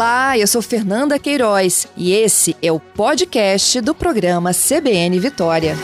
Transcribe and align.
Olá, 0.00 0.38
eu 0.38 0.46
sou 0.46 0.62
Fernanda 0.62 1.18
Queiroz 1.18 1.86
e 1.94 2.10
esse 2.12 2.56
é 2.62 2.72
o 2.72 2.80
podcast 2.80 3.82
do 3.82 3.94
programa 3.94 4.50
CBN 4.54 5.20
Vitória. 5.20 5.76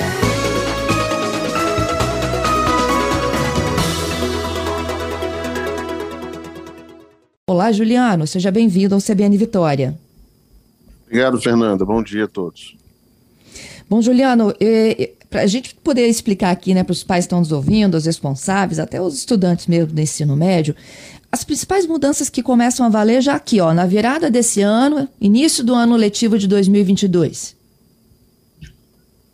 Olá, 7.47 7.71
Juliano, 7.71 8.27
seja 8.27 8.51
bem-vindo 8.51 8.95
ao 8.95 9.03
CBN 9.03 9.37
Vitória. 9.37 9.95
Obrigado, 11.05 11.39
Fernanda. 11.39 11.85
Bom 11.85 12.03
dia 12.03 12.25
a 12.25 12.29
todos. 12.29 12.75
Bom, 13.87 14.01
Juliano, 14.01 14.55
para 15.29 15.43
a 15.43 15.47
gente 15.47 15.75
poder 15.75 16.07
explicar 16.07 16.51
aqui 16.51 16.73
né, 16.73 16.83
para 16.83 16.93
os 16.93 17.05
pais 17.05 17.25
que 17.25 17.27
estão 17.27 17.41
nos 17.41 17.53
ouvindo, 17.53 17.95
os 17.95 18.07
responsáveis, 18.07 18.79
até 18.79 19.01
os 19.01 19.15
estudantes 19.15 19.67
mesmo 19.67 19.93
do 19.93 20.01
ensino 20.01 20.35
médio, 20.35 20.75
as 21.37 21.45
principais 21.45 21.87
mudanças 21.87 22.31
que 22.31 22.43
começam 22.43 22.87
a 22.87 22.89
valer 22.89 23.21
já 23.21 23.35
aqui, 23.35 23.61
ó, 23.61 23.75
na 23.75 23.85
virada 23.85 24.31
desse 24.31 24.63
ano, 24.63 25.07
início 25.21 25.63
do 25.63 25.75
ano 25.75 25.95
letivo 25.95 26.39
de 26.39 26.49
2022. 26.49 27.55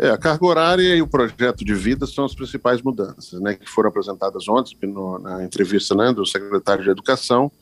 É, 0.01 0.11
a 0.11 0.19
carga 0.19 0.45
horária 0.45 0.97
e 0.97 1.01
o 1.01 1.07
projeto 1.07 1.65
de 1.65 1.73
vida 1.75 2.05
são 2.09 2.25
as 2.25 2.35
principais 2.35 2.83
mudanças, 2.83 3.41
né, 3.41 3.55
que 3.55 3.71
foram 3.71 3.89
apresentadas 3.89 4.49
ontem 4.49 4.77
no, 4.83 5.17
na 5.21 5.45
entrevista 5.45 5.95
né, 5.95 6.13
do 6.13 6.27
secretário 6.27 6.83
de 6.83 6.91
Educação. 6.91 7.53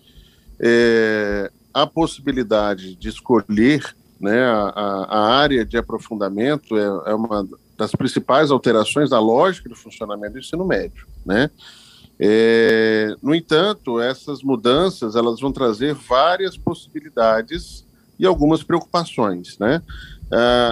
É, 0.59 1.50
a 1.74 1.86
possibilidade 1.86 2.96
de 2.96 3.10
escolher 3.10 3.95
né, 4.18 4.42
a, 4.42 5.06
a 5.06 5.34
área 5.34 5.66
de 5.66 5.76
aprofundamento 5.76 6.78
é, 6.78 7.10
é, 7.10 7.14
uma 7.14 7.46
das 7.76 7.92
principais 7.92 8.50
alterações 8.50 9.10
da 9.10 9.20
lógica 9.20 9.68
do 9.68 9.76
funcionamento 9.76 10.32
do 10.32 10.38
ensino 10.38 10.64
médio. 10.64 11.06
Né? 11.26 11.50
É, 12.23 13.16
no 13.23 13.34
entanto, 13.34 13.98
essas 13.98 14.42
mudanças 14.42 15.16
elas 15.16 15.41
vão 15.41 15.51
trazer 15.51 15.95
várias 15.95 16.55
possibilidades 16.55 17.87
e 18.18 18.27
algumas 18.27 18.62
preocupações. 18.62 19.59
Né? 19.59 19.82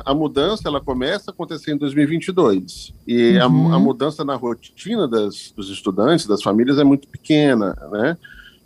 a 0.05 0.15
mudança 0.15 0.69
ela 0.69 0.81
começa 0.81 1.33
a 1.33 1.35
acontecer 1.35 1.73
em 1.73 1.77
2022 1.77 2.95
e 3.05 3.33
uhum. 3.39 3.73
a, 3.73 3.75
a, 3.75 3.79
mudança 3.81 4.25
na 4.25 4.37
rotina 4.37 5.09
das, 5.09 5.51
dos 5.51 5.69
estudantes, 5.69 6.29
das 6.29 6.45
famílias 6.45 6.79
é 6.79 6.85
muito 6.85 7.09
pequena, 7.09 7.77
né? 7.91 8.17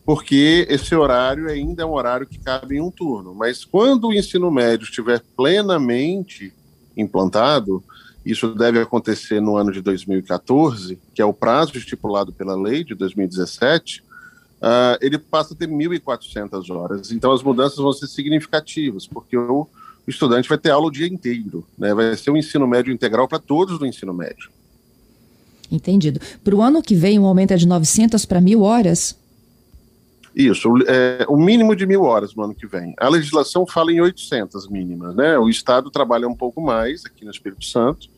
porque 0.05 0.67
esse 0.69 0.94
horário 0.94 1.48
ainda 1.48 1.83
é 1.83 1.86
um 1.86 1.92
horário 1.92 2.27
que 2.27 2.39
cabe 2.39 2.77
em 2.77 2.80
um 2.80 2.91
turno. 2.91 3.34
Mas 3.34 3.64
quando 3.64 4.08
o 4.08 4.12
ensino 4.12 4.50
médio 4.50 4.84
estiver 4.84 5.22
plenamente 5.36 6.52
implantado, 6.96 7.83
isso 8.24 8.54
deve 8.54 8.80
acontecer 8.80 9.40
no 9.40 9.56
ano 9.56 9.72
de 9.72 9.80
2014, 9.80 10.98
que 11.14 11.20
é 11.20 11.24
o 11.24 11.32
prazo 11.32 11.76
estipulado 11.76 12.32
pela 12.32 12.54
lei 12.54 12.84
de 12.84 12.94
2017, 12.94 14.00
uh, 14.00 14.04
ah, 14.62 14.98
ele 15.00 15.18
passa 15.18 15.54
a 15.54 15.56
ter 15.56 15.68
1.400 15.68 16.74
horas. 16.74 17.10
Então 17.10 17.32
as 17.32 17.42
mudanças 17.42 17.78
vão 17.78 17.92
ser 17.92 18.06
significativas, 18.06 19.06
porque 19.06 19.36
o, 19.36 19.66
estudante 20.06 20.48
vai 20.48 20.58
ter 20.58 20.70
aula 20.70 20.86
o 20.86 20.90
dia 20.90 21.06
inteiro, 21.06 21.64
né? 21.78 21.94
vai 21.94 22.16
ser 22.16 22.30
um 22.30 22.36
ensino 22.36 22.66
médio 22.66 22.92
integral 22.92 23.28
para 23.28 23.38
todos 23.38 23.78
do 23.78 23.86
ensino 23.86 24.12
médio. 24.12 24.50
Entendido. 25.70 26.20
Para 26.44 26.54
o 26.54 26.60
ano 26.60 26.82
que 26.82 26.94
vem, 26.94 27.18
o 27.18 27.24
aumento 27.24 27.52
é 27.52 27.56
de 27.56 27.66
900 27.66 28.26
para 28.26 28.40
1.000 28.40 28.60
horas? 28.60 29.16
Isso, 30.34 30.69
é, 30.86 31.27
o 31.28 31.36
mínimo 31.36 31.77
de 31.77 31.86
mil 31.86 32.02
horas 32.02 32.34
no 32.34 32.42
ano 32.44 32.55
que 32.55 32.66
vem. 32.66 32.94
A 32.98 33.08
legislação 33.08 33.66
fala 33.66 33.92
em 33.92 34.00
800 34.00 34.69
mínimas, 34.69 35.14
né? 35.14 35.39
O 35.39 35.48
Estado 35.48 35.91
trabalha 35.91 36.27
um 36.27 36.34
pouco 36.34 36.61
mais 36.61 37.05
aqui 37.05 37.24
no 37.24 37.30
Espírito 37.30 37.64
Santo, 37.64 38.08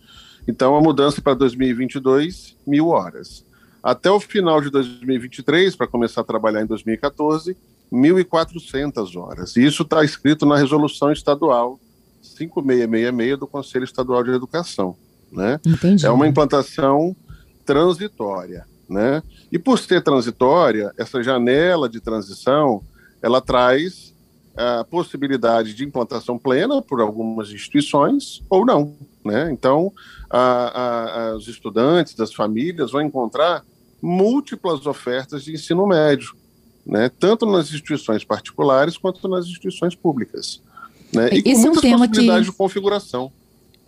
então 0.47 0.77
a 0.77 0.81
mudança 0.81 1.21
para 1.21 1.35
2022, 1.35 2.57
mil 2.67 2.89
horas. 2.89 3.45
Até 3.83 4.11
o 4.11 4.21
final 4.21 4.61
de 4.61 4.71
2023, 4.71 5.77
para 5.77 5.87
começar 5.87 6.21
a 6.21 6.25
trabalhar 6.25 6.63
em 6.63 6.67
2014, 6.67 7.57
1.400 7.93 9.17
horas. 9.17 9.57
Isso 9.57 9.83
está 9.83 10.05
escrito 10.05 10.47
na 10.47 10.57
resolução 10.57 11.13
estadual 11.13 11.79
5666 12.23 13.39
do 13.39 13.47
Conselho 13.47 13.85
Estadual 13.85 14.25
de 14.25 14.31
Educação. 14.31 14.97
Né? 15.31 15.61
Entendi. 15.67 16.07
É 16.07 16.11
uma 16.11 16.27
implantação 16.27 17.15
transitória. 17.65 18.67
Né? 18.89 19.23
E 19.51 19.59
por 19.59 19.79
ser 19.79 20.03
transitória, 20.03 20.93
essa 20.99 21.23
janela 21.23 21.89
de 21.89 22.01
transição, 22.01 22.83
ela 23.23 23.41
traz 23.41 24.15
a 24.57 24.85
possibilidade 24.85 25.75
de 25.75 25.85
implantação 25.85 26.39
plena 26.39 26.81
por 26.81 27.01
algumas 27.01 27.51
instituições 27.51 28.43
ou 28.49 28.65
não. 28.65 28.95
Né? 29.25 29.51
Então, 29.51 29.93
a, 30.31 31.31
a, 31.31 31.37
os 31.37 31.49
estudantes, 31.49 32.19
as 32.21 32.33
famílias 32.33 32.93
vão 32.93 33.03
encontrar 33.03 33.65
múltiplas 34.01 34.87
ofertas 34.87 35.43
de 35.45 35.53
ensino 35.53 35.87
médio, 35.87 36.35
né? 36.87 37.11
tanto 37.19 37.47
nas 37.47 37.67
instituições 37.69 38.23
particulares 38.23 38.99
quanto 38.99 39.27
nas 39.29 39.47
instituições 39.47 39.95
públicas. 39.95 40.61
Né? 41.13 41.31
E 41.33 41.39
Esse 41.39 41.67
com 41.67 41.73
muitas 41.73 41.85
é 41.85 41.97
um 41.97 41.99
possibilidades 41.99 42.47
que... 42.47 42.53
de 42.53 42.57
configuração. 42.57 43.33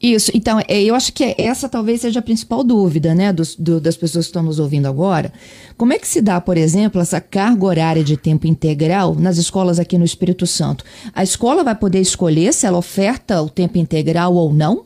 Isso, 0.02 0.30
então, 0.34 0.60
é, 0.68 0.82
eu 0.82 0.94
acho 0.94 1.12
que 1.12 1.34
essa 1.38 1.68
talvez 1.68 2.02
seja 2.02 2.20
a 2.20 2.22
principal 2.22 2.62
dúvida, 2.62 3.14
né, 3.14 3.32
dos, 3.32 3.56
do, 3.56 3.80
das 3.80 3.96
pessoas 3.96 4.26
que 4.26 4.28
estão 4.28 4.42
nos 4.42 4.58
ouvindo 4.58 4.86
agora. 4.86 5.32
Como 5.76 5.92
é 5.92 5.98
que 5.98 6.06
se 6.06 6.20
dá, 6.20 6.38
por 6.38 6.58
exemplo, 6.58 7.00
essa 7.00 7.18
carga 7.20 7.64
horária 7.64 8.04
de 8.04 8.16
tempo 8.16 8.46
integral 8.46 9.14
nas 9.14 9.38
escolas 9.38 9.78
aqui 9.78 9.96
no 9.96 10.04
Espírito 10.04 10.46
Santo? 10.46 10.84
A 11.14 11.22
escola 11.22 11.64
vai 11.64 11.74
poder 11.74 12.00
escolher 12.00 12.52
se 12.52 12.66
ela 12.66 12.76
oferta 12.76 13.40
o 13.40 13.48
tempo 13.48 13.78
integral 13.78 14.34
ou 14.34 14.52
não? 14.52 14.84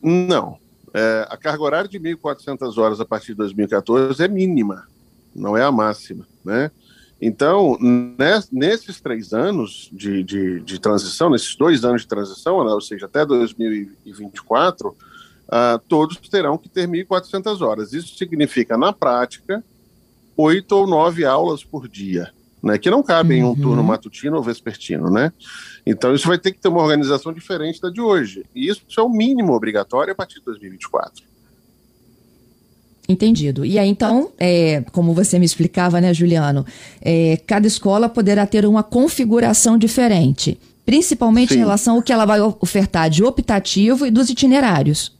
Não. 0.00 0.56
É, 0.94 1.26
a 1.28 1.36
carga 1.36 1.62
horária 1.62 1.88
de 1.88 1.98
1.400 1.98 2.78
horas 2.78 3.00
a 3.00 3.04
partir 3.04 3.32
de 3.32 3.38
2014 3.38 4.22
é 4.22 4.28
mínima, 4.28 4.84
não 5.34 5.56
é 5.56 5.64
a 5.64 5.72
máxima, 5.72 6.26
né? 6.44 6.70
Então, 7.20 7.78
nesses 8.52 9.00
três 9.00 9.32
anos 9.32 9.88
de, 9.90 10.22
de, 10.22 10.60
de, 10.60 10.78
transição, 10.78 11.30
nesses 11.30 11.56
dois 11.56 11.82
anos 11.84 12.02
de 12.02 12.08
transição, 12.08 12.56
ou 12.56 12.80
seja, 12.80 13.06
até 13.06 13.24
2024, 13.24 14.90
uh, 14.90 14.94
ah, 15.48 15.80
todos 15.88 16.16
terão 16.28 16.58
que 16.58 16.68
ter 16.68 16.86
1.400 16.86 17.60
horas. 17.62 17.94
Isso 17.94 18.16
significa, 18.16 18.76
na 18.76 18.92
prática, 18.92 19.64
oito 20.36 20.72
ou 20.72 20.86
nove 20.86 21.24
aulas 21.24 21.64
por 21.64 21.88
dia, 21.88 22.30
né, 22.62 22.76
que 22.76 22.90
não 22.90 23.02
cabem 23.02 23.42
uhum. 23.42 23.48
em 23.48 23.52
um 23.52 23.54
turno 23.54 23.80
uhum. 23.80 23.88
matutino 23.88 24.36
ou 24.36 24.42
vespertino. 24.42 25.10
Né? 25.10 25.32
Então, 25.86 26.14
isso 26.14 26.28
vai 26.28 26.38
ter 26.38 26.52
que 26.52 26.60
ter 26.60 26.68
uma 26.68 26.82
organização 26.82 27.32
diferente 27.32 27.80
da 27.80 27.88
de 27.88 28.02
hoje. 28.02 28.44
E 28.54 28.68
isso 28.68 28.82
é 28.98 29.02
o 29.02 29.08
mínimo 29.08 29.54
obrigatório 29.54 30.12
a 30.12 30.16
partir 30.16 30.40
de 30.40 30.44
2024. 30.44 31.24
Entendido. 33.08 33.64
E 33.64 33.78
aí, 33.78 33.88
então, 33.88 34.32
é, 34.36 34.82
como 34.92 35.14
você 35.14 35.38
me 35.38 35.46
explicava, 35.46 36.00
né, 36.00 36.12
Juliano, 36.12 36.66
é, 37.00 37.38
cada 37.46 37.66
escola 37.66 38.08
poderá 38.08 38.46
ter 38.46 38.66
uma 38.66 38.82
configuração 38.82 39.78
diferente, 39.78 40.58
principalmente 40.84 41.50
Sim. 41.50 41.56
em 41.56 41.58
relação 41.60 41.96
ao 41.96 42.02
que 42.02 42.12
ela 42.12 42.24
vai 42.24 42.40
ofertar 42.40 43.08
de 43.08 43.22
optativo 43.22 44.06
e 44.06 44.10
dos 44.10 44.28
itinerários. 44.28 45.16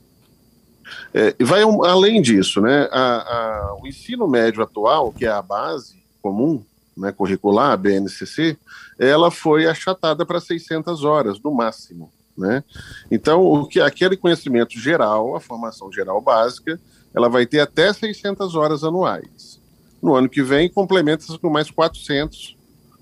É, 1.13 1.33
vai 1.43 1.63
um, 1.63 1.83
além 1.83 2.21
disso, 2.21 2.59
né, 2.59 2.89
a, 2.91 2.99
a, 2.99 3.77
o 3.81 3.87
ensino 3.87 4.27
médio 4.27 4.61
atual, 4.61 5.13
que 5.13 5.25
é 5.25 5.29
a 5.29 5.41
base 5.41 5.95
comum, 6.21 6.61
né, 6.95 7.11
curricular, 7.11 7.71
a 7.71 7.77
BNCC, 7.77 8.57
ela 8.99 9.31
foi 9.31 9.67
achatada 9.67 10.25
para 10.25 10.41
600 10.41 11.03
horas, 11.03 11.39
no 11.39 11.51
máximo. 11.51 12.11
Né? 12.37 12.63
Então, 13.09 13.41
o 13.41 13.65
que 13.65 13.79
aquele 13.79 14.17
conhecimento 14.17 14.79
geral, 14.79 15.35
a 15.35 15.39
formação 15.39 15.91
geral 15.91 16.21
básica, 16.21 16.79
ela 17.13 17.29
vai 17.29 17.45
ter 17.45 17.59
até 17.59 17.91
600 17.91 18.55
horas 18.55 18.83
anuais. 18.83 19.59
No 20.01 20.15
ano 20.15 20.29
que 20.29 20.43
vem, 20.43 20.69
complementa-se 20.69 21.37
com 21.39 21.49
mais 21.49 21.71
400, 21.71 22.55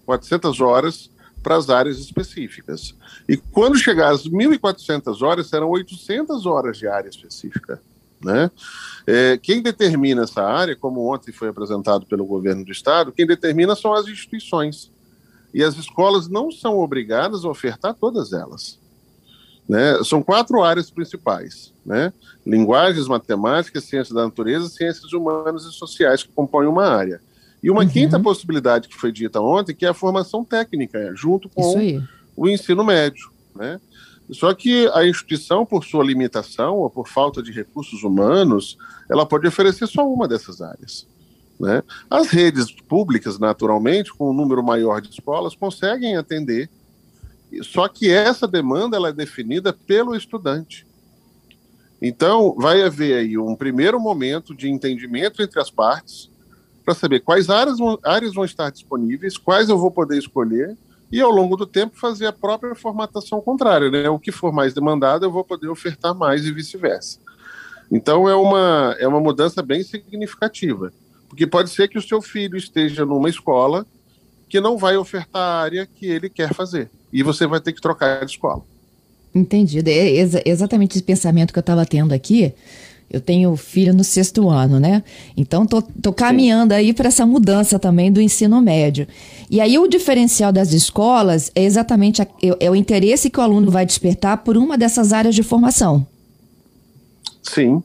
400 0.05 0.61
horas 0.61 1.09
para 1.43 1.55
as 1.55 1.69
áreas 1.69 1.99
específicas. 1.99 2.95
E 3.29 3.38
quando 3.38 3.77
chegar 3.77 4.11
às 4.11 4.27
1.400 4.27 5.21
horas, 5.21 5.47
serão 5.47 5.69
800 5.69 6.45
horas 6.45 6.77
de 6.77 6.88
área 6.88 7.09
específica. 7.09 7.81
Né? 8.23 8.49
É, 9.05 9.38
quem 9.38 9.61
determina 9.61 10.23
essa 10.23 10.41
área, 10.41 10.75
como 10.75 11.13
ontem 11.13 11.31
foi 11.31 11.49
apresentado 11.49 12.05
pelo 12.05 12.25
governo 12.25 12.65
do 12.65 12.71
estado, 12.71 13.11
quem 13.11 13.27
determina 13.27 13.75
são 13.75 13.94
as 13.94 14.07
instituições. 14.07 14.91
E 15.53 15.63
as 15.63 15.77
escolas 15.77 16.27
não 16.27 16.51
são 16.51 16.80
obrigadas 16.80 17.45
a 17.45 17.50
ofertar 17.50 17.94
todas 17.94 18.33
elas. 18.33 18.80
Né? 19.67 20.03
São 20.03 20.21
quatro 20.21 20.63
áreas 20.63 20.89
principais: 20.89 21.73
né? 21.85 22.13
linguagens, 22.45 23.07
matemáticas, 23.07 23.83
ciências 23.85 24.15
da 24.15 24.23
natureza, 24.23 24.69
ciências 24.69 25.12
humanas 25.12 25.65
e 25.65 25.73
sociais, 25.73 26.23
que 26.23 26.29
compõem 26.29 26.67
uma 26.67 26.88
área. 26.88 27.19
E 27.63 27.71
uma 27.71 27.81
uhum. 27.81 27.89
quinta 27.89 28.19
possibilidade 28.19 28.88
que 28.88 28.95
foi 28.95 29.12
dita 29.12 29.41
ontem, 29.41 29.73
que 29.73 29.85
é 29.85 29.89
a 29.89 29.94
formação 29.94 30.45
técnica, 30.45 31.12
junto 31.15 31.50
com 31.50 32.01
o 32.35 32.47
ensino 32.47 32.83
médio. 32.83 33.31
Né? 33.56 33.79
Só 34.29 34.53
que 34.53 34.88
a 34.94 35.06
instituição, 35.06 35.65
por 35.65 35.83
sua 35.83 36.03
limitação 36.03 36.77
ou 36.77 36.89
por 36.89 37.07
falta 37.07 37.41
de 37.41 37.51
recursos 37.51 38.03
humanos, 38.03 38.77
ela 39.09 39.25
pode 39.25 39.47
oferecer 39.47 39.88
só 39.88 40.07
uma 40.07 40.27
dessas 40.27 40.61
áreas. 40.61 41.07
Né? 41.59 41.81
As 42.09 42.27
redes 42.27 42.71
públicas, 42.71 43.39
naturalmente, 43.39 44.13
com 44.13 44.29
um 44.29 44.33
número 44.33 44.63
maior 44.63 45.01
de 45.01 45.09
escolas, 45.09 45.56
conseguem 45.56 46.18
atender 46.18 46.69
só 47.63 47.88
que 47.88 48.10
essa 48.10 48.48
demanda 48.48 48.98
ela 48.98 49.10
é 49.10 49.13
definida 49.13 49.74
pelo 49.74 50.16
estudante. 50.16 50.86
Então, 52.02 52.56
vai 52.57 52.81
haver 52.81 53.18
aí 53.18 53.38
um 53.38 53.56
primeiro 53.56 54.00
momento 54.00 54.54
de 54.54 54.69
entendimento 54.69 55.42
entre 55.42 55.60
as 55.60 55.72
partes 55.72 56.30
para 56.84 56.94
saber 56.94 57.22
quais 57.22 57.50
áreas 57.50 57.80
vão, 57.80 57.98
áreas 58.04 58.34
vão 58.34 58.46
estar 58.46 58.69
disponíveis, 58.69 59.38
quais 59.38 59.69
eu 59.69 59.78
vou 59.78 59.90
poder 59.90 60.18
escolher 60.18 60.78
e 61.12 61.22
ao 61.22 61.31
longo 61.31 61.56
do 61.56 61.66
tempo 61.66 61.98
fazer 61.98 62.28
a 62.28 62.34
própria 62.34 62.75
formatação 62.75 63.42
contrária, 63.42 63.90
né? 63.90 64.10
O 64.10 64.19
que 64.19 64.31
for 64.31 64.52
mais 64.52 64.74
demandado 64.74 65.24
eu 65.24 65.31
vou 65.31 65.44
poder 65.44 65.68
ofertar 65.68 66.13
mais 66.13 66.46
e 66.46 66.52
vice-versa. 66.52 67.19
Então 67.92 68.28
é 68.28 68.36
uma, 68.36 68.96
é 69.00 69.07
uma 69.07 69.19
mudança 69.19 69.62
bem 69.62 69.84
significativa, 69.84 70.92
porque 71.30 71.48
pode 71.48 71.69
ser 71.69 71.88
que 71.88 71.98
o 71.98 72.02
seu 72.02 72.22
filho 72.22 72.57
esteja 72.57 73.06
numa 73.06 73.30
escola 73.30 73.86
que 74.56 74.62
não 74.62 74.78
vai 74.78 74.96
ofertar 74.96 75.42
a 75.42 75.62
área 75.63 75.86
que 75.86 76.06
ele 76.06 76.30
quer 76.30 76.54
fazer, 76.54 76.90
e 77.12 77.22
você 77.22 77.46
vai 77.46 77.60
ter 77.60 77.74
que 77.74 77.81
trocar 77.81 78.24
de 78.24 78.31
escola. 78.31 78.63
Entendido. 79.34 79.90
É 79.90 80.10
exa 80.12 80.42
exatamente 80.46 80.94
esse 80.94 81.04
pensamento 81.04 81.52
que 81.52 81.60
eu 81.60 81.62
estava 81.62 81.86
tendo 81.86 82.13
aqui. 82.13 82.54
Eu 83.12 83.19
tenho 83.19 83.54
filho 83.57 83.94
no 83.94 84.02
sexto 84.02 84.50
ano, 84.50 84.80
né? 84.80 85.04
Então 85.36 85.66
tô, 85.66 85.81
tô 85.81 86.13
caminhando 86.13 86.72
aí 86.72 86.94
para 86.94 87.10
essa 87.10 87.25
mudança 87.25 87.78
também 87.78 88.10
do 88.10 88.22
ensino 88.22 88.62
médio. 88.62 89.06
E 89.52 89.60
aí 89.60 89.78
o 89.78 89.88
diferencial 89.90 90.54
das 90.54 90.72
escolas 90.72 91.52
é 91.54 91.66
exatamente 91.66 92.22
a, 92.22 92.28
é, 92.42 92.66
é 92.66 92.72
o 92.72 92.75
interesse 92.75 93.30
que 93.30 93.40
o 93.40 93.44
aluno 93.44 93.69
vai 93.69 93.86
despertar 93.86 94.38
por 94.38 94.56
uma 94.56 94.78
dessas 94.78 95.12
áreas 95.12 95.36
de 95.36 95.44
formação. 95.44 96.07
Sim. 97.44 97.84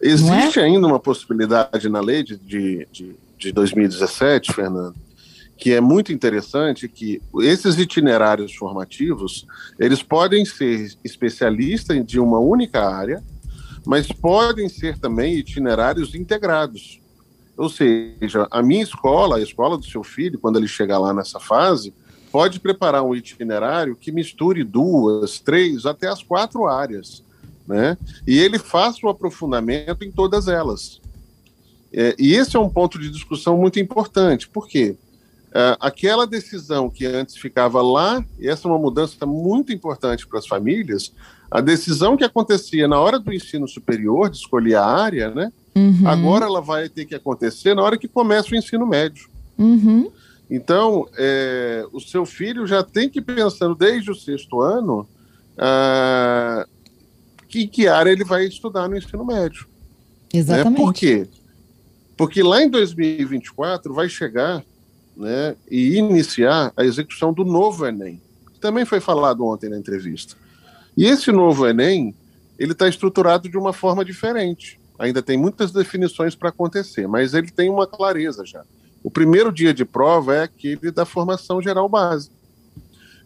Existe 0.00 0.60
é? 0.60 0.62
ainda 0.62 0.86
uma 0.86 1.00
possibilidade 1.00 1.88
na 1.88 2.00
lei 2.00 2.22
de, 2.22 2.36
de, 2.36 2.86
de, 2.92 3.16
de 3.36 3.52
2017, 3.52 4.52
Fernando, 4.52 4.94
que 5.62 5.72
é 5.72 5.80
muito 5.80 6.12
interessante 6.12 6.88
que 6.88 7.22
esses 7.36 7.78
itinerários 7.78 8.52
formativos, 8.52 9.46
eles 9.78 10.02
podem 10.02 10.44
ser 10.44 10.92
especialistas 11.04 12.04
de 12.04 12.18
uma 12.18 12.40
única 12.40 12.84
área, 12.84 13.22
mas 13.86 14.08
podem 14.08 14.68
ser 14.68 14.98
também 14.98 15.36
itinerários 15.36 16.16
integrados. 16.16 17.00
Ou 17.56 17.68
seja, 17.68 18.48
a 18.50 18.60
minha 18.60 18.82
escola, 18.82 19.36
a 19.36 19.40
escola 19.40 19.78
do 19.78 19.86
seu 19.86 20.02
filho, 20.02 20.36
quando 20.36 20.58
ele 20.58 20.66
chegar 20.66 20.98
lá 20.98 21.14
nessa 21.14 21.38
fase, 21.38 21.94
pode 22.32 22.58
preparar 22.58 23.04
um 23.04 23.14
itinerário 23.14 23.94
que 23.94 24.10
misture 24.10 24.64
duas, 24.64 25.38
três, 25.38 25.86
até 25.86 26.08
as 26.08 26.24
quatro 26.24 26.66
áreas, 26.66 27.22
né? 27.68 27.96
E 28.26 28.36
ele 28.36 28.58
faça 28.58 28.98
o 29.04 29.08
aprofundamento 29.08 30.02
em 30.02 30.10
todas 30.10 30.48
elas. 30.48 31.00
É, 31.92 32.16
e 32.18 32.34
esse 32.34 32.56
é 32.56 32.58
um 32.58 32.68
ponto 32.68 32.98
de 32.98 33.08
discussão 33.08 33.56
muito 33.56 33.78
importante. 33.78 34.48
Por 34.48 34.66
quê? 34.66 34.96
Uh, 35.52 35.76
aquela 35.80 36.26
decisão 36.26 36.88
que 36.88 37.04
antes 37.04 37.36
ficava 37.36 37.82
lá, 37.82 38.24
e 38.38 38.48
essa 38.48 38.66
é 38.66 38.70
uma 38.70 38.78
mudança 38.78 39.26
muito 39.26 39.70
importante 39.70 40.26
para 40.26 40.38
as 40.38 40.46
famílias, 40.46 41.12
a 41.50 41.60
decisão 41.60 42.16
que 42.16 42.24
acontecia 42.24 42.88
na 42.88 42.98
hora 42.98 43.18
do 43.18 43.30
ensino 43.30 43.68
superior, 43.68 44.30
de 44.30 44.38
escolher 44.38 44.76
a 44.76 44.86
área, 44.86 45.30
né? 45.30 45.52
Uhum. 45.74 46.08
Agora 46.08 46.46
ela 46.46 46.62
vai 46.62 46.88
ter 46.88 47.04
que 47.04 47.14
acontecer 47.14 47.74
na 47.74 47.82
hora 47.82 47.98
que 47.98 48.08
começa 48.08 48.54
o 48.54 48.56
ensino 48.56 48.86
médio. 48.86 49.28
Uhum. 49.58 50.10
Então, 50.50 51.06
é, 51.18 51.86
o 51.92 52.00
seu 52.00 52.24
filho 52.24 52.66
já 52.66 52.82
tem 52.82 53.10
que 53.10 53.18
ir 53.18 53.22
pensando 53.22 53.74
desde 53.74 54.10
o 54.10 54.14
sexto 54.14 54.60
ano 54.62 55.06
uh, 55.58 56.66
que, 57.46 57.66
que 57.66 57.86
área 57.86 58.10
ele 58.10 58.24
vai 58.24 58.46
estudar 58.46 58.88
no 58.88 58.96
ensino 58.96 59.24
médio. 59.24 59.66
Exatamente. 60.32 60.70
Né? 60.70 60.76
Por 60.76 60.94
quê? 60.94 61.28
Porque 62.16 62.42
lá 62.42 62.62
em 62.62 62.70
2024 62.70 63.92
vai 63.92 64.08
chegar 64.08 64.64
né, 65.22 65.54
e 65.70 65.96
iniciar 65.96 66.72
a 66.76 66.84
execução 66.84 67.32
do 67.32 67.44
novo 67.44 67.86
Enem. 67.86 68.20
Também 68.60 68.84
foi 68.84 68.98
falado 68.98 69.46
ontem 69.46 69.70
na 69.70 69.78
entrevista. 69.78 70.34
E 70.96 71.06
esse 71.06 71.30
novo 71.30 71.66
Enem, 71.66 72.14
ele 72.58 72.72
está 72.72 72.88
estruturado 72.88 73.48
de 73.48 73.56
uma 73.56 73.72
forma 73.72 74.04
diferente. 74.04 74.80
Ainda 74.98 75.22
tem 75.22 75.38
muitas 75.38 75.70
definições 75.70 76.34
para 76.34 76.48
acontecer, 76.48 77.06
mas 77.06 77.34
ele 77.34 77.50
tem 77.50 77.70
uma 77.70 77.86
clareza 77.86 78.44
já. 78.44 78.64
O 79.02 79.10
primeiro 79.10 79.52
dia 79.52 79.72
de 79.72 79.84
prova 79.84 80.34
é 80.34 80.42
aquele 80.42 80.90
da 80.90 81.04
formação 81.04 81.62
geral 81.62 81.88
básica. 81.88 82.34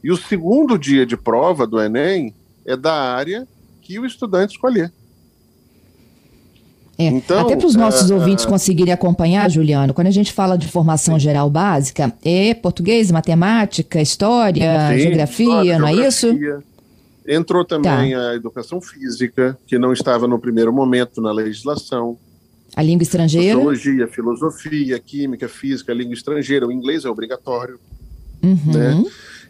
E 0.05 0.11
o 0.11 0.17
segundo 0.17 0.79
dia 0.79 1.07
de 1.07 1.17
prova 1.17 1.67
do 1.67 1.81
Enem 1.81 2.35
é 2.65 2.77
da 2.77 2.95
área 2.95 3.49
que 3.81 3.99
o 3.99 4.05
estudante 4.05 4.53
escolher. 4.53 4.93
É, 6.99 7.07
então, 7.09 7.41
até 7.41 7.55
para 7.57 7.67
os 7.67 7.75
nossos 7.75 8.11
é, 8.11 8.15
ouvintes 8.15 8.47
conseguirem 8.47 8.93
acompanhar, 8.93 9.51
Juliano, 9.51 9.93
quando 9.93 10.07
a 10.07 10.13
gente 10.13 10.33
fala 10.33 10.57
de 10.57 10.67
formação 10.67 11.19
geral 11.19 11.51
básica, 11.51 12.13
é 12.25 12.55
português, 12.55 13.11
matemática, 13.11 14.01
história, 14.01 14.91
sim, 14.91 14.99
geografia, 15.01 15.47
história, 15.47 15.79
não 15.79 15.89
é 15.89 15.95
isso? 15.95 16.29
Entrou 17.29 17.65
também 17.65 18.13
tá. 18.13 18.31
a 18.31 18.35
educação 18.35 18.81
física, 18.81 19.59
que 19.67 19.79
não 19.79 19.93
estava 19.93 20.27
no 20.27 20.39
primeiro 20.39 20.73
momento 20.73 21.21
na 21.21 21.33
legislação. 21.33 22.17
A 22.75 22.83
língua 22.83 23.03
estrangeira? 23.03 23.55
Sociologia, 23.55 24.07
filosofia, 24.07 24.99
química, 24.99 25.49
física, 25.49 25.93
língua 25.93 26.15
estrangeira. 26.15 26.67
O 26.67 26.73
inglês 26.73 27.05
é 27.05 27.11
obrigatório. 27.11 27.79
Uhum. 28.43 28.73
Né? 28.73 29.05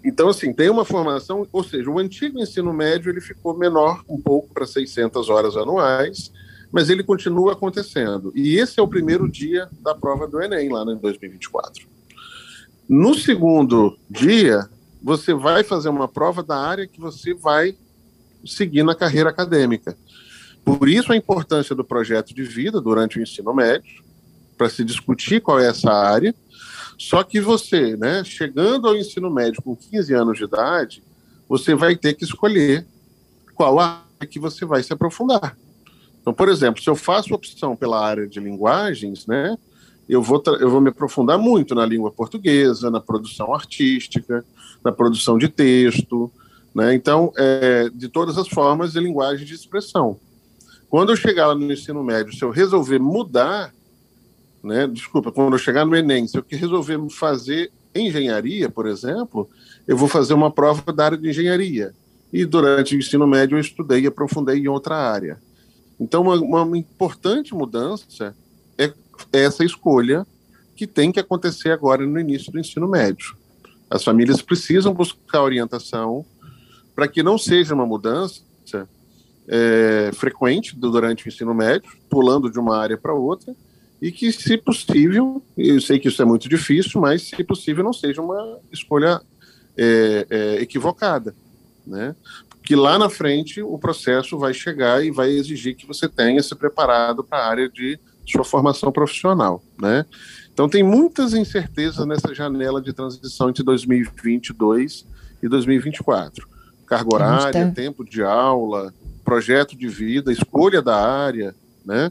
Então, 0.04 0.28
assim, 0.28 0.52
tem 0.52 0.70
uma 0.70 0.84
formação, 0.84 1.46
ou 1.52 1.62
seja, 1.62 1.90
o 1.90 1.98
antigo 1.98 2.40
ensino 2.40 2.72
médio 2.72 3.10
ele 3.10 3.20
ficou 3.20 3.56
menor 3.56 4.02
um 4.08 4.20
pouco 4.20 4.54
para 4.54 4.64
600 4.64 5.28
horas 5.28 5.56
anuais, 5.56 6.32
mas 6.76 6.90
ele 6.90 7.02
continua 7.02 7.54
acontecendo. 7.54 8.30
E 8.34 8.58
esse 8.58 8.78
é 8.78 8.82
o 8.82 8.86
primeiro 8.86 9.26
dia 9.26 9.66
da 9.80 9.94
prova 9.94 10.26
do 10.26 10.42
Enem, 10.42 10.68
lá 10.68 10.82
em 10.82 10.98
2024. 10.98 11.88
No 12.86 13.14
segundo 13.14 13.98
dia, 14.10 14.68
você 15.02 15.32
vai 15.32 15.64
fazer 15.64 15.88
uma 15.88 16.06
prova 16.06 16.42
da 16.42 16.54
área 16.54 16.86
que 16.86 17.00
você 17.00 17.32
vai 17.32 17.74
seguir 18.44 18.82
na 18.82 18.94
carreira 18.94 19.30
acadêmica. 19.30 19.96
Por 20.62 20.86
isso 20.86 21.10
a 21.10 21.16
importância 21.16 21.74
do 21.74 21.82
projeto 21.82 22.34
de 22.34 22.42
vida 22.42 22.78
durante 22.78 23.18
o 23.18 23.22
ensino 23.22 23.54
médio, 23.54 24.04
para 24.58 24.68
se 24.68 24.84
discutir 24.84 25.40
qual 25.40 25.58
é 25.58 25.68
essa 25.68 25.90
área. 25.90 26.34
Só 26.98 27.22
que 27.22 27.40
você, 27.40 27.96
né, 27.96 28.22
chegando 28.22 28.86
ao 28.86 28.94
ensino 28.94 29.30
médio 29.30 29.62
com 29.62 29.74
15 29.74 30.12
anos 30.12 30.36
de 30.36 30.44
idade, 30.44 31.02
você 31.48 31.74
vai 31.74 31.96
ter 31.96 32.12
que 32.12 32.24
escolher 32.24 32.86
qual 33.54 33.80
área 33.80 34.28
que 34.28 34.38
você 34.38 34.66
vai 34.66 34.82
se 34.82 34.92
aprofundar. 34.92 35.56
Então, 36.26 36.34
por 36.34 36.48
exemplo, 36.48 36.82
se 36.82 36.90
eu 36.90 36.96
faço 36.96 37.32
opção 37.32 37.76
pela 37.76 38.04
área 38.04 38.26
de 38.26 38.40
linguagens, 38.40 39.28
né, 39.28 39.56
eu 40.08 40.20
vou, 40.20 40.42
eu 40.58 40.68
vou 40.68 40.80
me 40.80 40.88
aprofundar 40.88 41.38
muito 41.38 41.72
na 41.72 41.86
língua 41.86 42.10
portuguesa, 42.10 42.90
na 42.90 43.00
produção 43.00 43.54
artística, 43.54 44.44
na 44.82 44.90
produção 44.90 45.38
de 45.38 45.48
texto, 45.48 46.28
né? 46.74 46.92
Então, 46.94 47.32
é, 47.36 47.88
de 47.90 48.08
todas 48.08 48.36
as 48.38 48.48
formas 48.48 48.92
de 48.92 48.98
linguagem 48.98 49.46
de 49.46 49.54
expressão. 49.54 50.18
Quando 50.90 51.12
eu 51.12 51.16
chegar 51.16 51.46
lá 51.46 51.54
no 51.54 51.72
ensino 51.72 52.02
médio, 52.02 52.34
se 52.34 52.42
eu 52.42 52.50
resolver 52.50 52.98
mudar, 52.98 53.72
né? 54.64 54.88
Desculpa, 54.88 55.30
quando 55.30 55.52
eu 55.52 55.58
chegar 55.60 55.86
no 55.86 55.94
Enem, 55.94 56.26
se 56.26 56.36
eu 56.36 56.44
resolver 56.48 56.98
fazer 57.08 57.70
engenharia, 57.94 58.68
por 58.68 58.88
exemplo, 58.88 59.48
eu 59.86 59.96
vou 59.96 60.08
fazer 60.08 60.34
uma 60.34 60.50
prova 60.50 60.92
da 60.92 61.04
área 61.04 61.18
de 61.18 61.28
engenharia. 61.28 61.94
E 62.32 62.44
durante 62.44 62.96
o 62.96 62.98
ensino 62.98 63.28
médio 63.28 63.56
eu 63.56 63.60
estudei 63.60 64.00
e 64.00 64.06
aprofundei 64.08 64.58
em 64.58 64.66
outra 64.66 64.96
área. 64.96 65.45
Então, 65.98 66.22
uma, 66.22 66.62
uma 66.64 66.78
importante 66.78 67.54
mudança 67.54 68.34
é 68.76 68.92
essa 69.32 69.64
escolha 69.64 70.26
que 70.74 70.86
tem 70.86 71.10
que 71.10 71.18
acontecer 71.18 71.70
agora 71.70 72.06
no 72.06 72.20
início 72.20 72.52
do 72.52 72.58
ensino 72.58 72.86
médio. 72.86 73.34
As 73.88 74.04
famílias 74.04 74.42
precisam 74.42 74.92
buscar 74.92 75.42
orientação 75.42 76.24
para 76.94 77.08
que 77.08 77.22
não 77.22 77.38
seja 77.38 77.74
uma 77.74 77.86
mudança 77.86 78.42
é, 79.48 80.10
frequente 80.12 80.76
durante 80.76 81.26
o 81.26 81.28
ensino 81.28 81.54
médio, 81.54 81.90
pulando 82.10 82.50
de 82.50 82.58
uma 82.58 82.76
área 82.76 82.96
para 82.96 83.14
outra, 83.14 83.54
e 84.00 84.12
que, 84.12 84.30
se 84.32 84.58
possível, 84.58 85.42
eu 85.56 85.80
sei 85.80 85.98
que 85.98 86.08
isso 86.08 86.20
é 86.20 86.24
muito 86.24 86.48
difícil, 86.48 87.00
mas 87.00 87.22
se 87.22 87.42
possível 87.42 87.82
não 87.82 87.92
seja 87.92 88.20
uma 88.20 88.58
escolha 88.70 89.20
é, 89.76 90.26
é, 90.28 90.62
equivocada, 90.62 91.34
né? 91.86 92.14
Porque 92.66 92.74
lá 92.74 92.98
na 92.98 93.08
frente 93.08 93.62
o 93.62 93.78
processo 93.78 94.36
vai 94.36 94.52
chegar 94.52 95.04
e 95.04 95.12
vai 95.12 95.30
exigir 95.30 95.76
que 95.76 95.86
você 95.86 96.08
tenha 96.08 96.42
se 96.42 96.52
preparado 96.52 97.22
para 97.22 97.38
a 97.38 97.46
área 97.46 97.68
de 97.68 97.96
sua 98.26 98.42
formação 98.42 98.90
profissional, 98.90 99.62
né? 99.80 100.04
Então 100.52 100.68
tem 100.68 100.82
muitas 100.82 101.32
incertezas 101.32 102.04
nessa 102.08 102.34
janela 102.34 102.82
de 102.82 102.92
transição 102.92 103.48
entre 103.50 103.62
2022 103.62 105.06
e 105.40 105.48
2024. 105.48 106.48
Carga 106.88 107.14
horária, 107.14 107.52
tá... 107.52 107.70
tempo 107.70 108.04
de 108.04 108.24
aula, 108.24 108.92
projeto 109.24 109.76
de 109.76 109.86
vida, 109.86 110.32
escolha 110.32 110.82
da 110.82 110.96
área, 110.96 111.54
né? 111.84 112.10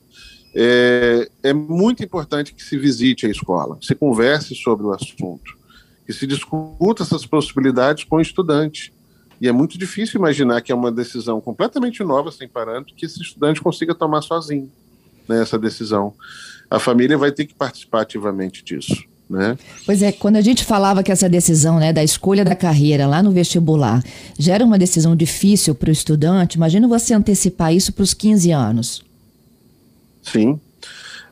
É, 0.55 1.29
é 1.43 1.53
muito 1.53 2.01
importante 2.01 2.53
que 2.53 2.63
se 2.63 2.77
visite 2.77 3.25
a 3.25 3.29
escola, 3.29 3.77
se 3.81 3.93
converse 3.93 4.55
sobre 4.55 4.85
o 4.85 4.93
assunto, 4.93 5.57
que 6.05 6.13
se 6.13 6.25
discuta 6.25 7.03
essas 7.03 7.25
possibilidades 7.25 8.05
com 8.05 8.15
o 8.15 8.21
estudante. 8.21 8.93
E 9.39 9.47
é 9.47 9.51
muito 9.51 9.77
difícil 9.77 10.19
imaginar 10.19 10.61
que 10.61 10.71
é 10.71 10.75
uma 10.75 10.91
decisão 10.91 11.41
completamente 11.41 12.03
nova, 12.03 12.31
sem 12.31 12.47
parâmetro, 12.47 12.95
que 12.95 13.05
esse 13.05 13.21
estudante 13.21 13.61
consiga 13.61 13.93
tomar 13.93 14.21
sozinho 14.21 14.71
né, 15.27 15.41
essa 15.41 15.57
decisão. 15.57 16.13
A 16.69 16.79
família 16.79 17.17
vai 17.17 17.31
ter 17.31 17.45
que 17.45 17.53
participar 17.53 18.01
ativamente 18.01 18.63
disso. 18.63 19.03
Né? 19.29 19.57
Pois 19.85 20.03
é, 20.03 20.11
quando 20.11 20.35
a 20.35 20.41
gente 20.41 20.63
falava 20.63 21.01
que 21.01 21.11
essa 21.11 21.27
decisão 21.27 21.79
né, 21.79 21.91
da 21.91 22.03
escolha 22.03 22.45
da 22.45 22.55
carreira 22.55 23.07
lá 23.07 23.23
no 23.23 23.31
vestibular 23.31 24.03
gera 24.37 24.63
uma 24.63 24.77
decisão 24.77 25.15
difícil 25.15 25.73
para 25.73 25.89
o 25.89 25.91
estudante, 25.91 26.55
imagina 26.55 26.87
você 26.87 27.13
antecipar 27.13 27.73
isso 27.73 27.91
para 27.91 28.03
os 28.03 28.13
15 28.13 28.51
anos. 28.51 29.03
Sim. 30.21 30.59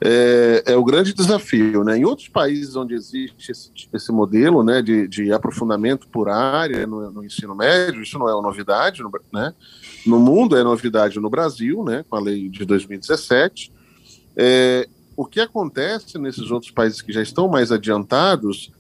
É, 0.06 0.64
é, 0.66 0.76
o 0.76 0.84
grande 0.84 1.14
desafio. 1.14 1.82
Né? 1.86 1.98
Em 1.98 2.04
outros 2.04 2.28
países 2.28 2.76
onde 2.76 2.94
existe 2.94 3.52
esse, 3.52 3.72
esse 3.94 4.12
modelo 4.12 4.62
né, 4.62 4.82
de, 4.82 5.08
de, 5.08 5.32
aprofundamento 5.32 6.10
por 6.10 6.28
área 6.28 6.86
no, 6.86 7.10
no, 7.10 7.24
ensino 7.24 7.56
médio, 7.56 8.04
isso 8.04 8.20
não 8.20 8.28
é 8.28 8.34
uma 8.34 8.42
novidade, 8.42 9.02
no, 9.02 9.10
né? 9.32 9.54
no 10.06 10.20
mundo 10.20 10.58
é 10.58 10.64
novidade 10.64 11.22
no 11.22 11.30
Brasil, 11.30 11.86
né, 11.86 12.04
com 12.10 12.18
a 12.18 12.20
lei 12.20 12.50
de 12.50 12.66
2017. 12.66 13.72
É, 14.36 14.90
o 15.16 15.26
que 15.26 15.40
acontece 15.40 16.18
nesses 16.18 16.52
outros 16.52 16.72
países 16.72 17.02
que 17.02 17.14
já 17.14 17.22
estão 17.22 17.48
mais 17.48 17.72
adiantados 17.72 18.72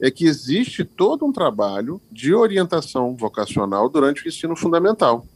é 0.00 0.10
que 0.10 0.24
existe 0.24 0.82
todo 0.82 1.26
um 1.26 1.32
trabalho 1.32 2.00
de 2.10 2.32
orientação 2.32 3.14
vocacional 3.14 3.86
durante 3.90 4.24
o 4.24 4.28
ensino 4.28 4.56
fundamental. 4.56 5.26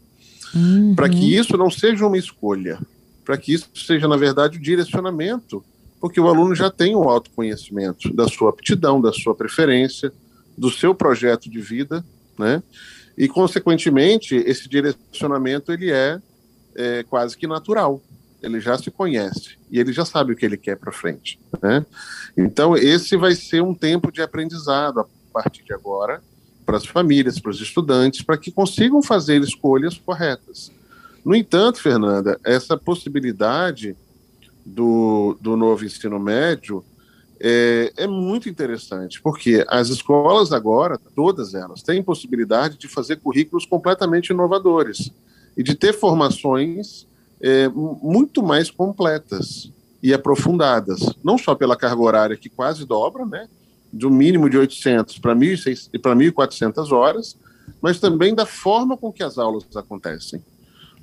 Uhum. 0.55 0.95
Para 0.95 1.11
que 1.11 1.37
isso 1.37 1.55
não 1.59 1.71
seja 1.71 2.07
uma 2.07 2.17
escolha, 2.17 2.79
para 3.25 3.38
que 3.38 3.54
isso 3.54 3.69
seja, 3.75 4.07
na 4.07 4.16
verdade, 4.16 4.59
o 4.59 4.62
direcionamento, 4.62 5.64
porque 6.00 6.21
o 6.21 6.28
aluno 6.28 6.54
já 6.54 6.71
tem 6.71 6.95
um 6.95 7.09
autoconhecimento 7.09 8.12
da 8.12 8.28
sua 8.28 8.50
aptidão, 8.50 9.00
da 9.00 9.12
sua 9.12 9.35
preferência, 9.35 10.12
do 10.57 10.71
seu 10.71 10.95
projeto 10.95 11.49
de 11.49 11.61
vida, 11.61 12.04
né? 12.38 12.62
E, 13.16 13.28
consequentemente, 13.28 14.35
esse 14.35 14.69
direcionamento 14.69 15.73
ele 15.73 15.90
é, 15.90 16.21
é 16.75 17.04
quase 17.04 17.37
que 17.37 17.47
natural. 17.47 18.02
Ele 18.43 18.61
já 18.61 18.76
se 18.76 18.90
conhece 18.90 19.57
e 19.71 19.78
ele 19.78 19.93
já 19.93 20.04
sabe 20.04 20.33
o 20.33 20.37
que 20.37 20.45
ele 20.45 20.57
quer 20.57 20.76
para 20.76 20.93
frente. 20.93 21.38
Né? 21.62 21.87
Então, 22.37 22.76
esse 22.76 23.16
vai 23.16 23.35
ser 23.35 23.62
um 23.62 23.75
tempo 23.75 24.12
de 24.12 24.21
aprendizado 24.21 25.00
a 25.00 25.07
partir 25.33 25.62
de 25.62 25.73
agora 25.73 26.21
para 26.66 26.76
as 26.76 26.85
famílias, 26.85 27.38
para 27.38 27.50
os 27.50 27.61
estudantes, 27.61 28.23
para 28.23 28.37
que 28.37 28.50
consigam 28.50 29.02
fazer 29.02 29.40
escolhas 29.43 29.97
corretas. 29.97 30.71
No 31.25 31.35
entanto, 31.35 31.81
Fernanda, 31.81 32.38
essa 32.45 32.76
possibilidade 32.76 33.97
do, 34.64 35.37
do 35.40 35.57
novo 35.57 35.85
ensino 35.85 36.19
médio 36.19 36.85
é, 37.40 37.93
é, 37.97 38.07
muito 38.07 38.49
interessante, 38.49 39.21
porque 39.21 39.64
as 39.69 39.88
escolas 39.88 40.52
agora, 40.52 40.99
todas 41.14 41.54
elas, 41.54 41.83
têm 41.83 42.02
possibilidade 42.02 42.78
de 42.78 42.88
fazer 42.88 43.16
currículos 43.16 43.66
completamente 43.66 44.31
inovadores 44.31 45.11
e 45.57 45.62
de 45.62 45.75
ter 45.75 45.93
formações 45.93 47.07
é, 47.40 47.69
muito 47.69 48.43
mais 48.43 48.71
completas 48.71 49.73
e 50.02 50.12
aprofundadas, 50.12 51.00
não 51.23 51.38
só 51.38 51.54
pela 51.54 51.76
carga 51.76 52.00
horária 52.02 52.37
que 52.37 52.49
quase 52.49 52.85
dobra, 52.85 53.25
né, 53.25 53.49
de 53.93 54.07
um 54.07 54.11
mínimo 54.11 54.50
de 54.50 54.59
800 54.59 55.19
para 55.19 55.35
1.400 55.35 56.93
horas, 56.93 57.37
mas 57.81 57.99
também 57.99 58.35
da 58.35 58.45
forma 58.45 58.97
com 58.97 59.12
que 59.12 59.23
as 59.23 59.38
aulas 59.38 59.64
acontecem. 59.75 60.43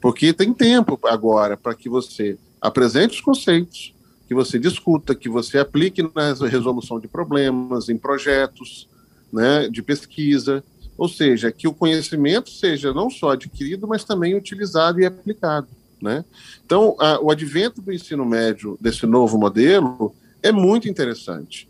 Porque 0.02 0.34
tem 0.34 0.52
tempo 0.52 1.00
agora 1.04 1.56
para 1.56 1.76
que 1.76 1.88
você 1.88 2.38
apresente 2.60 3.16
os 3.16 3.22
conceitos, 3.22 3.94
que 4.28 4.34
você 4.34 4.58
discuta, 4.58 5.14
que 5.14 5.30
você 5.30 5.60
aplique 5.60 6.02
na 6.16 6.34
resolução 6.48 7.00
de 7.00 7.08
problemas, 7.08 7.88
em 7.88 7.98
projetos 7.98 8.90
né, 9.32 9.70
de 9.70 9.82
pesquisa, 9.82 10.64
ou 10.98 11.08
seja, 11.08 11.52
que 11.52 11.68
o 11.68 11.74
conhecimento 11.74 12.50
seja 12.50 12.94
não 12.94 13.10
só 13.10 13.32
adquirido, 13.32 13.88
mas 13.88 14.04
também 14.04 14.36
utilizado 14.36 15.00
e 15.00 15.06
aplicado. 15.06 15.68
Né? 16.02 16.26
Então, 16.66 16.96
a, 17.00 17.20
o 17.20 17.30
advento 17.30 17.82
do 17.82 17.94
ensino 17.94 18.26
médio, 18.26 18.78
desse 18.82 19.06
novo 19.06 19.38
modelo, 19.38 20.14
é 20.42 20.52
muito 20.52 20.90
interessante. 20.90 21.70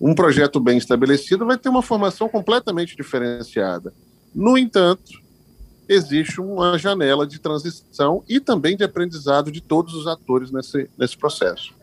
Um 0.00 0.14
projeto 0.14 0.58
bem 0.58 0.78
estabelecido 0.78 1.46
vai 1.46 1.58
ter 1.58 1.68
uma 1.68 1.82
formação 1.82 2.28
completamente 2.28 2.96
diferenciada. 2.96 3.92
No 4.34 4.56
entanto, 4.56 5.20
existe 5.90 6.40
uma 6.40 6.78
janela 6.78 7.26
de 7.26 7.40
transição 7.40 8.22
e 8.28 8.38
também 8.38 8.76
de 8.76 8.84
aprendizado 8.84 9.50
de 9.50 9.60
todos 9.60 9.92
os 9.92 10.06
atores 10.06 10.52
nesse, 10.52 10.88
nesse 10.96 11.16
processo. 11.16 11.74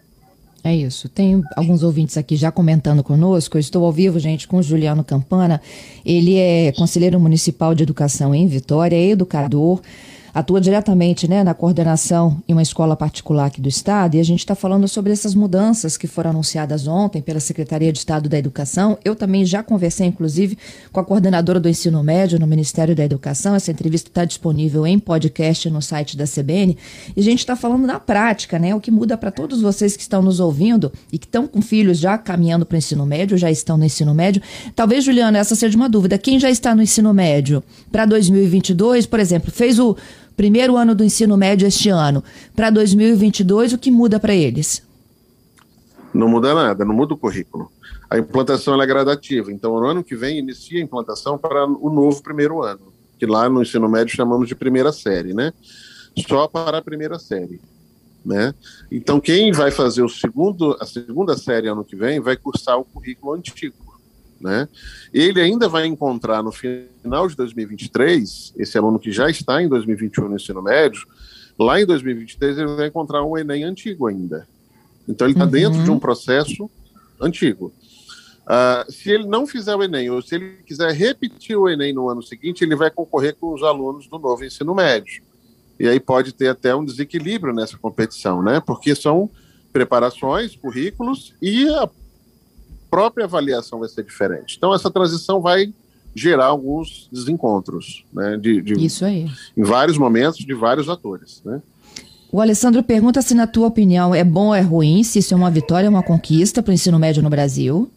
É 0.64 0.74
isso. 0.74 1.10
Tem 1.10 1.44
alguns 1.56 1.84
ouvintes 1.84 2.18
aqui 2.18 2.36
já 2.38 2.50
comentando 2.52 3.04
conosco. 3.04 3.58
Eu 3.58 3.60
estou 3.60 3.86
ao 3.86 3.92
vivo, 3.92 4.18
gente, 4.18 4.48
com 4.48 4.58
o 4.58 4.64
Juliano 4.64 5.04
Campana. 5.04 5.62
Ele 6.06 6.38
é 6.38 6.72
conselheiro 6.72 7.20
municipal 7.20 7.76
de 7.76 7.84
educação 7.84 8.34
em 8.34 8.48
Vitória, 8.48 8.96
é 8.96 9.10
educador 9.10 9.82
atua 10.38 10.62
diretamente 10.62 11.28
né, 11.28 11.44
na 11.44 11.56
coordenação 11.56 12.38
em 12.48 12.54
uma 12.54 12.62
escola 12.62 12.96
particular 12.96 13.48
aqui 13.48 13.60
do 13.60 13.68
Estado, 13.68 14.16
e 14.16 14.20
a 14.20 14.24
gente 14.24 14.40
está 14.40 14.54
falando 14.54 14.88
sobre 14.88 15.12
essas 15.12 15.34
mudanças 15.34 15.98
que 15.98 16.06
foram 16.06 16.30
anunciadas 16.30 16.88
ontem 16.88 17.24
pela 17.24 17.40
Secretaria 17.40 17.92
de 17.92 17.98
Estado 17.98 18.30
da 18.30 18.38
Educação. 18.38 19.00
Eu 19.04 19.16
também 19.16 19.44
já 19.46 19.64
conversei, 19.64 20.06
inclusive, 20.06 20.56
com 20.92 21.00
a 21.00 21.04
coordenadora 21.04 21.60
do 21.60 21.68
ensino 21.68 22.04
médio 22.04 22.38
no 22.38 22.46
Ministério 22.46 22.96
da 22.96 23.04
Educação. 23.04 23.56
Essa 23.56 23.72
entrevista 23.72 24.12
está 24.12 24.26
disponível 24.26 24.86
em 24.86 25.00
podcast 25.00 25.68
no 25.72 25.82
site 25.82 26.16
da 26.16 26.26
CBN. 26.26 26.78
E 27.16 27.20
a 27.20 27.24
gente 27.24 27.40
está 27.40 27.56
falando 27.56 27.88
na 27.88 28.00
prática, 28.00 28.60
né? 28.60 28.76
O 28.76 28.80
que 28.80 28.92
muda 28.92 29.18
para 29.18 29.32
todos 29.32 29.60
vocês 29.60 29.96
que 29.96 30.04
estão 30.04 30.22
nos 30.22 30.40
ouvindo 30.40 30.92
e 31.12 31.18
que 31.18 31.26
estão 31.26 31.48
com 31.48 31.64
filhos 31.64 31.98
já 31.98 32.16
caminhando 32.16 32.64
para 32.64 32.76
o 32.76 32.78
ensino 32.78 33.08
médio, 33.08 33.40
já 33.40 33.50
estão 33.50 33.76
no 33.76 33.86
ensino 33.86 34.14
médio. 34.14 34.40
Talvez, 34.76 35.04
Juliana, 35.04 35.40
essa 35.40 35.56
seja 35.56 35.76
uma 35.76 35.90
dúvida. 35.90 36.16
Quem 36.16 36.40
já 36.40 36.52
está 36.52 36.76
no 36.76 36.84
ensino 36.84 37.12
médio 37.12 37.64
para 37.92 38.06
2022, 38.06 39.08
por 39.08 39.20
exemplo, 39.20 39.52
fez 39.52 39.80
o 39.80 39.98
primeiro 40.38 40.78
ano 40.78 40.94
do 40.94 41.04
ensino 41.04 41.36
médio 41.36 41.68
este 41.68 41.90
ano 41.90 42.24
para 42.56 42.70
2022, 42.70 43.74
o 43.74 43.78
que 43.78 43.90
muda 43.90 44.20
para 44.20 44.36
eles? 44.36 44.84
Não 46.14 46.30
muda 46.30 46.54
nada, 46.54 46.86
não 46.86 46.94
muda 46.94 47.16
o 47.16 47.18
currículo. 47.18 47.72
A 48.10 48.18
implantação 48.18 48.82
é 48.82 48.86
gradativa, 48.86 49.52
então 49.52 49.78
no 49.80 49.86
ano 49.86 50.04
que 50.04 50.16
vem 50.16 50.38
inicia 50.38 50.80
a 50.80 50.84
implantação 50.84 51.38
para 51.38 51.66
o 51.66 51.90
novo 51.90 52.22
primeiro 52.22 52.64
ano, 52.64 52.94
que 53.20 53.26
lá 53.26 53.50
no 53.50 53.64
ensino 53.64 53.90
médio 53.90 54.16
chamamos 54.16 54.48
de 54.48 54.56
primeira 54.56 54.94
série, 54.94 55.34
né? 55.34 55.52
Só 56.28 56.48
para 56.48 56.78
a 56.78 56.82
primeira 56.82 57.20
série. 57.20 57.60
Né? 58.26 58.54
Então, 58.92 59.20
quem 59.22 59.52
vai 59.52 59.72
fazer 59.72 60.04
o 60.04 60.10
segundo, 60.10 60.76
a 60.82 60.86
segunda 60.86 61.38
série 61.38 61.68
ano 61.68 61.86
que 61.86 61.96
vem 61.96 62.20
vai 62.20 62.36
cursar 62.36 62.78
o 62.78 62.84
currículo 62.84 63.34
antigo. 63.34 63.87
Né? 64.40 64.68
Ele 65.14 65.42
ainda 65.42 65.68
vai 65.68 65.86
encontrar 65.86 66.44
no 66.44 66.52
final 66.52 67.28
de 67.28 67.36
2023, 67.36 68.54
esse 68.58 68.78
aluno 68.78 69.00
que 69.00 69.12
já 69.12 69.30
está 69.30 69.62
em 69.62 69.68
2021 69.68 70.30
no 70.30 70.36
ensino 70.36 70.62
médio, 70.62 71.08
lá 71.58 71.82
em 71.82 71.86
2023 71.86 72.58
ele 72.58 72.76
vai 72.76 72.88
encontrar 72.88 73.24
um 73.24 73.38
Enem 73.38 73.64
antigo 73.64 74.08
ainda. 74.08 74.48
Então 75.08 75.26
ele 75.26 75.34
está 75.34 75.46
uhum. 75.46 75.52
dentro 75.52 75.84
de 75.84 75.90
um 75.90 76.00
processo 76.00 76.70
antigo. 77.20 77.74
Uh, 78.44 78.90
se 78.92 79.12
ele 79.12 79.26
não 79.26 79.46
fizer 79.46 79.76
o 79.76 79.84
Enem, 79.84 80.10
ou 80.10 80.22
se 80.22 80.36
ele 80.36 80.58
quiser 80.66 80.92
repetir 80.94 81.58
o 81.58 81.68
Enem 81.68 81.94
no 81.94 82.10
ano 82.10 82.22
seguinte, 82.22 82.64
ele 82.64 82.76
vai 82.76 82.90
concorrer 82.90 83.36
com 83.36 83.54
os 83.54 83.64
alunos 83.64 84.08
do 84.08 84.18
novo 84.20 84.46
ensino 84.46 84.74
médio. 84.74 85.22
E 85.80 85.88
aí 85.88 86.00
pode 86.00 86.34
ter 86.34 86.48
até 86.48 86.74
um 86.76 86.86
desequilíbrio 86.86 87.54
nessa 87.54 87.78
competição, 87.78 88.42
né? 88.42 88.62
Porque 88.66 88.96
são 88.96 89.30
preparações, 89.72 90.56
currículos 90.56 91.36
e 91.42 91.68
a 91.70 91.90
própria 92.90 93.26
avaliação 93.26 93.80
vai 93.80 93.90
ser 93.90 94.04
diferente. 94.04 94.56
Então, 94.58 94.74
essa 94.74 94.90
transição 94.90 95.42
vai 95.42 95.74
gerar 96.16 96.46
alguns 96.46 97.08
desencontros, 97.12 98.04
né? 98.12 98.38
De, 98.38 98.62
de, 98.62 98.74
Isso 98.86 99.06
aí. 99.06 99.30
Em 99.56 99.64
vários 99.64 99.98
momentos, 99.98 100.40
de 100.40 100.54
vários 100.54 100.90
atores, 100.90 101.42
né? 101.46 101.62
O 102.32 102.42
Alessandro 102.42 102.84
pergunta 102.84 103.22
se, 103.22 103.34
na 103.34 103.48
tua 103.48 103.68
opinião, 103.68 104.14
é 104.14 104.24
bom 104.24 104.48
ou 104.48 104.56
é 104.56 104.62
ruim, 104.62 105.04
se 105.04 105.20
isso 105.20 105.34
é 105.34 105.38
uma 105.38 105.50
vitória 105.50 105.88
ou 105.88 105.96
uma 105.96 106.04
conquista 106.04 106.62
para 106.62 106.72
o 106.72 106.74
ensino 106.74 107.00
médio 107.00 107.24
no 107.24 107.30
Brasil? 107.30 107.90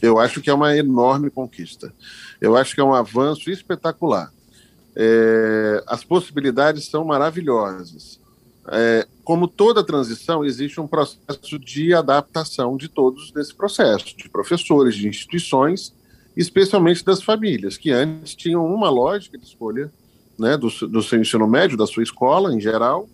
Eu 0.00 0.18
acho 0.18 0.40
que 0.40 0.48
é 0.48 0.54
uma 0.54 0.76
enorme 0.76 1.30
conquista. 1.30 1.92
Eu 2.40 2.56
acho 2.56 2.74
que 2.74 2.80
é 2.80 2.84
um 2.84 2.94
avanço 2.94 3.50
espetacular. 3.50 4.32
É, 4.96 5.82
as 5.86 6.02
possibilidades 6.02 6.86
são 6.88 7.04
maravilhosas. 7.04 8.18
É, 8.68 9.06
como 9.24 9.48
toda 9.48 9.84
transição, 9.84 10.44
existe 10.44 10.80
um 10.80 10.86
processo 10.86 11.58
de 11.58 11.92
adaptação 11.94 12.76
de 12.76 12.88
todos 12.88 13.32
nesse 13.34 13.54
processo, 13.54 14.16
de 14.16 14.28
professores, 14.28 14.94
de 14.94 15.08
instituições, 15.08 15.92
especialmente 16.36 17.04
das 17.04 17.22
famílias, 17.22 17.76
que 17.76 17.90
antes 17.90 18.34
tinham 18.34 18.64
uma 18.64 18.88
lógica 18.88 19.36
de 19.36 19.44
escolha 19.44 19.92
né, 20.38 20.56
do, 20.56 20.68
do 20.88 21.02
seu 21.02 21.20
ensino 21.20 21.46
médio, 21.46 21.76
da 21.76 21.86
sua 21.86 22.02
escola 22.02 22.54
em 22.54 22.60
geral, 22.60 23.08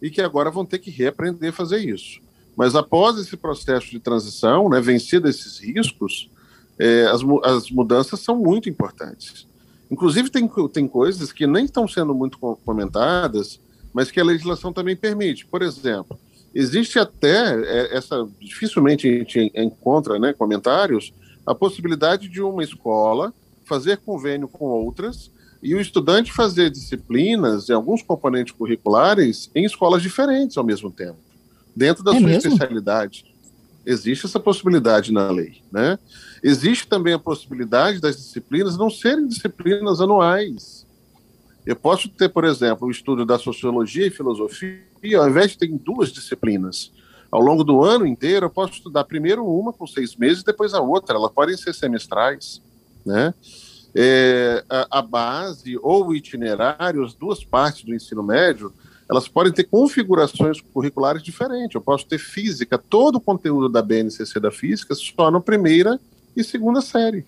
e 0.00 0.10
que 0.10 0.20
agora 0.20 0.50
vão 0.50 0.64
ter 0.64 0.78
que 0.78 0.90
reaprender 0.90 1.50
a 1.50 1.52
fazer 1.52 1.78
isso. 1.78 2.20
Mas 2.56 2.74
após 2.74 3.18
esse 3.18 3.36
processo 3.36 3.90
de 3.90 3.98
transição, 3.98 4.68
né, 4.68 4.80
vencido 4.80 5.28
esses 5.28 5.58
riscos, 5.58 6.30
é, 6.78 7.06
as, 7.06 7.20
as 7.44 7.70
mudanças 7.70 8.20
são 8.20 8.36
muito 8.36 8.68
importantes. 8.68 9.46
Inclusive, 9.90 10.30
tem, 10.30 10.48
tem 10.72 10.88
coisas 10.88 11.32
que 11.32 11.46
nem 11.46 11.66
estão 11.66 11.86
sendo 11.86 12.14
muito 12.14 12.38
comentadas, 12.64 13.60
mas 13.92 14.10
que 14.10 14.20
a 14.20 14.24
legislação 14.24 14.72
também 14.72 14.96
permite. 14.96 15.46
Por 15.46 15.62
exemplo, 15.62 16.18
existe 16.54 16.98
até 16.98 17.60
é, 17.62 17.96
essa 17.96 18.26
dificilmente 18.40 19.08
a 19.08 19.18
gente 19.18 19.52
encontra, 19.54 20.18
né, 20.18 20.32
comentários, 20.32 21.12
a 21.46 21.54
possibilidade 21.54 22.28
de 22.28 22.40
uma 22.40 22.62
escola 22.62 23.32
fazer 23.64 23.98
convênio 23.98 24.48
com 24.48 24.66
outras 24.66 25.30
e 25.62 25.74
o 25.74 25.80
estudante 25.80 26.32
fazer 26.32 26.70
disciplinas 26.70 27.68
e 27.68 27.72
alguns 27.72 28.02
componentes 28.02 28.52
curriculares 28.52 29.50
em 29.54 29.64
escolas 29.64 30.02
diferentes 30.02 30.56
ao 30.56 30.64
mesmo 30.64 30.90
tempo, 30.90 31.18
dentro 31.74 32.02
da 32.02 32.14
é 32.14 32.18
sua 32.18 32.28
mesmo? 32.28 32.48
especialidade. 32.52 33.24
Existe 33.86 34.26
essa 34.26 34.38
possibilidade 34.38 35.12
na 35.12 35.30
lei, 35.30 35.60
né? 35.70 35.98
Existe 36.42 36.86
também 36.86 37.14
a 37.14 37.18
possibilidade 37.18 38.00
das 38.00 38.16
disciplinas 38.16 38.76
não 38.76 38.90
serem 38.90 39.26
disciplinas 39.26 40.00
anuais, 40.00 40.86
Eu 41.64 41.76
posso 41.76 42.08
ter, 42.08 42.28
por 42.28 42.44
exemplo, 42.44 42.88
o 42.88 42.90
estudo 42.90 43.24
da 43.24 43.38
sociologia 43.38 44.06
e 44.06 44.10
filosofia, 44.10 44.82
ao 45.18 45.28
invés 45.28 45.52
de 45.52 45.58
ter 45.58 45.68
duas 45.68 46.10
disciplinas. 46.10 46.90
Ao 47.30 47.40
longo 47.40 47.62
do 47.64 47.82
ano 47.82 48.04
inteiro, 48.04 48.46
eu 48.46 48.50
posso 48.50 48.74
estudar 48.74 49.04
primeiro 49.04 49.46
uma 49.46 49.72
com 49.72 49.86
seis 49.86 50.16
meses, 50.16 50.42
depois 50.42 50.74
a 50.74 50.80
outra. 50.80 51.16
Elas 51.16 51.32
podem 51.32 51.56
ser 51.56 51.72
semestrais, 51.72 52.60
né? 53.06 53.32
É, 53.94 54.64
a, 54.68 54.98
a 54.98 55.02
base 55.02 55.78
ou 55.82 56.08
o 56.08 56.14
itinerário, 56.14 57.04
as 57.04 57.14
duas 57.14 57.44
partes 57.44 57.84
do 57.84 57.94
ensino 57.94 58.22
médio, 58.22 58.72
elas 59.08 59.28
podem 59.28 59.52
ter 59.52 59.64
configurações 59.64 60.60
curriculares 60.60 61.22
diferentes. 61.22 61.74
Eu 61.74 61.80
posso 61.80 62.06
ter 62.06 62.18
física, 62.18 62.76
todo 62.76 63.16
o 63.16 63.20
conteúdo 63.20 63.68
da 63.68 63.82
BNCC 63.82 64.40
da 64.40 64.50
física 64.50 64.94
só 64.94 65.30
na 65.30 65.40
primeira 65.40 66.00
e 66.34 66.42
segunda 66.42 66.80
série, 66.80 67.24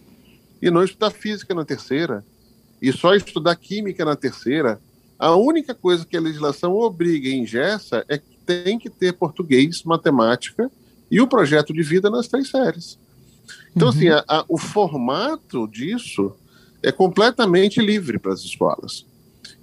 e 0.60 0.70
não 0.70 0.82
estudar 0.82 1.10
física 1.10 1.54
na 1.54 1.64
terceira, 1.64 2.24
e 2.84 2.92
só 2.92 3.14
estudar 3.14 3.56
química 3.56 4.04
na 4.04 4.14
terceira. 4.14 4.78
A 5.18 5.34
única 5.34 5.74
coisa 5.74 6.04
que 6.04 6.16
a 6.16 6.20
legislação 6.20 6.74
obriga 6.74 7.28
e 7.28 7.34
ingessa 7.34 8.04
é 8.08 8.18
que 8.18 8.36
tem 8.44 8.78
que 8.78 8.90
ter 8.90 9.14
português, 9.14 9.82
matemática 9.84 10.70
e 11.10 11.18
o 11.18 11.26
projeto 11.26 11.72
de 11.72 11.82
vida 11.82 12.10
nas 12.10 12.28
três 12.28 12.50
séries. 12.50 12.98
Então, 13.74 13.88
assim, 13.88 14.10
uhum. 14.10 14.16
assim, 14.16 14.24
a, 14.28 14.40
a, 14.40 14.44
o 14.48 14.58
formato 14.58 15.66
disso 15.66 16.34
é 16.82 16.92
completamente 16.92 17.80
livre 17.80 18.18
para 18.18 18.34
as 18.34 18.40
escolas. 18.40 19.06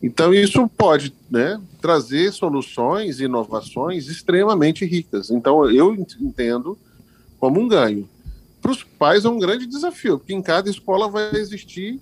Então, 0.02 0.34
isso 0.34 0.68
pode 0.68 1.14
né, 1.30 1.62
trazer 1.80 2.34
soluções 2.34 3.20
e 3.20 3.26
inovações 3.26 4.08
extremamente 4.08 4.84
ricas. 4.84 5.30
Então, 5.30 5.70
eu 5.70 5.94
entendo 5.94 6.76
como 7.40 7.60
um 7.60 7.68
ganho. 7.68 8.10
Para 8.60 8.72
os 8.72 8.84
pais 8.84 9.26
é 9.26 9.30
um 9.30 9.38
grande 9.38 9.68
desafio, 9.68 10.18
porque 10.18 10.34
em 10.34 10.42
cada 10.42 10.72
escola 10.72 11.08
vai 11.08 11.36
existir 11.36 12.00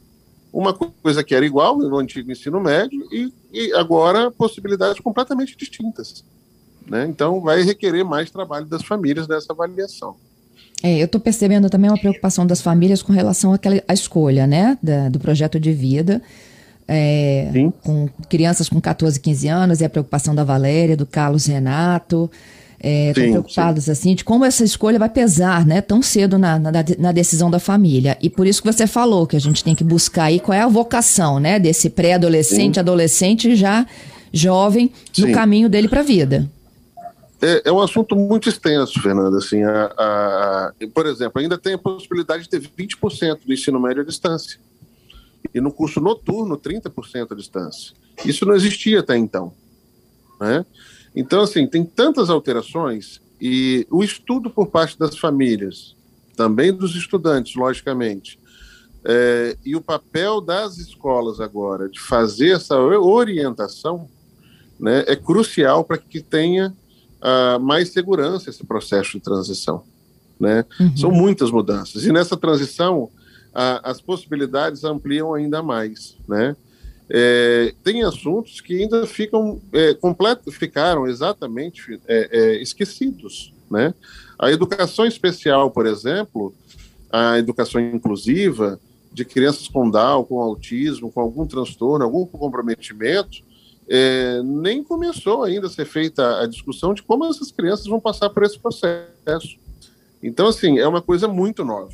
uma 0.52 0.74
coisa 0.74 1.24
que 1.24 1.36
era 1.36 1.46
igual 1.46 1.78
no 1.78 1.98
antigo 1.98 2.32
ensino 2.32 2.60
médio 2.60 3.08
e, 3.12 3.32
e 3.52 3.74
agora 3.74 4.32
possibilidades 4.32 5.00
completamente 5.00 5.56
distintas. 5.56 6.24
Né? 6.88 7.06
Então, 7.08 7.40
vai 7.40 7.62
requerer 7.62 8.04
mais 8.04 8.32
trabalho 8.32 8.66
das 8.66 8.84
famílias 8.84 9.28
nessa 9.28 9.54
avaliação. 9.54 10.16
É, 10.82 10.98
eu 11.00 11.06
estou 11.06 11.20
percebendo 11.20 11.70
também 11.70 11.90
uma 11.90 12.00
preocupação 12.00 12.48
das 12.48 12.62
famílias 12.62 13.02
com 13.02 13.12
relação 13.12 13.54
àquela, 13.54 13.84
à 13.88 13.94
escolha 13.94 14.48
né, 14.48 14.78
da, 14.82 15.10
do 15.10 15.20
projeto 15.20 15.60
de 15.60 15.74
vida 15.74 16.22
é, 16.92 17.52
com 17.84 18.10
crianças 18.28 18.68
com 18.68 18.82
14, 18.82 19.20
15 19.20 19.48
anos, 19.48 19.80
e 19.80 19.86
a 19.86 19.90
preocupação 19.90 20.34
da 20.34 20.44
Valéria, 20.44 20.98
do 20.98 21.06
Carlos 21.06 21.46
Renato. 21.46 22.30
É, 22.82 23.12
preocupados 23.12 23.86
sim. 23.86 23.92
assim 23.92 24.16
de 24.16 24.24
como 24.24 24.46
essa 24.46 24.64
escolha 24.64 24.98
vai 24.98 25.10
pesar, 25.10 25.66
né, 25.66 25.82
tão 25.82 26.02
cedo 26.02 26.38
na, 26.38 26.58
na, 26.58 26.72
na, 26.98 27.12
decisão 27.12 27.52
da 27.52 27.60
família. 27.60 28.18
E 28.22 28.30
por 28.30 28.48
isso 28.48 28.62
que 28.62 28.72
você 28.72 28.88
falou 28.88 29.28
que 29.28 29.36
a 29.36 29.40
gente 29.40 29.64
tem 29.64 29.76
que 29.76 29.84
buscar 29.84 30.26
aí 30.26 30.40
qual 30.40 30.58
é 30.58 30.62
a 30.62 30.68
vocação, 30.68 31.40
né, 31.40 31.60
desse 31.60 31.90
pré-adolescente, 31.90 32.80
adolescente 32.80 33.54
já 33.54 33.86
jovem 34.32 34.92
no 35.18 35.28
sim. 35.28 35.34
caminho 35.34 35.68
dele 35.68 35.90
para 35.90 36.00
a 36.00 36.04
vida. 36.04 36.50
É, 37.42 37.64
é, 37.66 37.72
um 37.72 37.82
assunto 37.82 38.16
muito 38.16 38.50
extenso, 38.50 39.02
Fernanda. 39.02 39.38
Assim, 39.38 39.64
a, 39.64 39.86
a, 39.98 40.74
por 40.94 41.06
exemplo, 41.06 41.42
ainda 41.42 41.58
tem 41.58 41.74
a 41.74 41.78
possibilidade 41.78 42.44
de 42.44 42.50
ter 42.50 42.62
20% 42.62 43.40
do 43.46 43.54
ensino 43.54 43.80
médio 43.80 44.02
à 44.02 44.06
distância 44.06 44.60
e 45.54 45.62
no 45.62 45.72
curso 45.72 46.02
noturno 46.02 46.58
30% 46.58 47.32
à 47.32 47.36
distância. 47.36 47.94
Isso 48.26 48.46
não 48.46 48.56
existia 48.56 49.00
até 49.00 49.18
então. 49.18 49.54
Né? 50.40 50.66
Então, 51.20 51.42
assim, 51.42 51.68
tem 51.68 51.84
tantas 51.84 52.30
alterações 52.30 53.20
e 53.42 53.86
o 53.92 54.02
estudo 54.02 54.50
por 54.50 54.68
parte 54.68 54.98
das 54.98 55.18
famílias, 55.18 55.94
também 56.34 56.74
dos 56.74 56.96
estudantes, 56.96 57.56
logicamente, 57.56 58.40
é, 59.04 59.58
e 59.66 59.76
o 59.76 59.82
papel 59.82 60.40
das 60.40 60.78
escolas 60.78 61.42
agora 61.42 61.90
de 61.90 62.00
fazer 62.00 62.52
essa 62.52 62.78
orientação 62.78 64.08
né, 64.80 65.04
é 65.08 65.16
crucial 65.16 65.84
para 65.84 65.98
que 65.98 66.22
tenha 66.22 66.74
uh, 67.22 67.60
mais 67.60 67.90
segurança 67.90 68.50
esse 68.50 68.66
processo 68.66 69.12
de 69.12 69.20
transição. 69.20 69.84
Né? 70.40 70.64
Uhum. 70.80 70.96
São 70.96 71.12
muitas 71.12 71.52
mudanças. 71.52 72.06
E 72.06 72.14
nessa 72.14 72.38
transição, 72.38 73.10
a, 73.54 73.92
as 73.92 74.00
possibilidades 74.00 74.86
ampliam 74.86 75.34
ainda 75.34 75.62
mais, 75.62 76.16
né? 76.26 76.56
É, 77.12 77.74
tem 77.84 78.04
assuntos 78.04 78.62
que 78.62 78.82
ainda 78.82 79.06
ficam 79.08 79.60
é, 79.74 79.94
completo, 79.96 80.52
ficaram 80.52 81.08
exatamente 81.08 82.00
é, 82.08 82.30
é, 82.32 82.62
esquecidos, 82.62 83.54
né? 83.70 83.94
A 84.38 84.52
educação 84.52 85.06
especial, 85.06 85.72
por 85.72 85.86
exemplo, 85.86 86.54
a 87.12 87.38
educação 87.40 87.82
inclusiva 87.82 88.80
de 89.12 89.26
crianças 89.26 89.68
com 89.68 89.90
Down, 89.90 90.24
com 90.24 90.40
autismo, 90.40 91.12
com 91.12 91.20
algum 91.20 91.48
transtorno, 91.48 92.06
algum 92.06 92.26
comprometimento, 92.26 93.40
é, 93.90 94.42
nem 94.44 94.84
começou 94.84 95.44
ainda 95.44 95.66
a 95.66 95.70
ser 95.70 95.86
feita 95.86 96.40
a 96.42 96.46
discussão 96.46 96.94
de 96.94 97.02
como 97.02 97.26
essas 97.26 97.52
crianças 97.52 97.88
vão 97.88 98.00
passar 98.00 98.30
por 98.30 98.44
esse 98.44 98.60
processo. 98.60 99.58
Então, 100.22 100.48
assim, 100.48 100.78
é 100.78 100.88
uma 100.88 101.02
coisa 101.02 101.28
muito 101.28 101.66
nova 101.66 101.92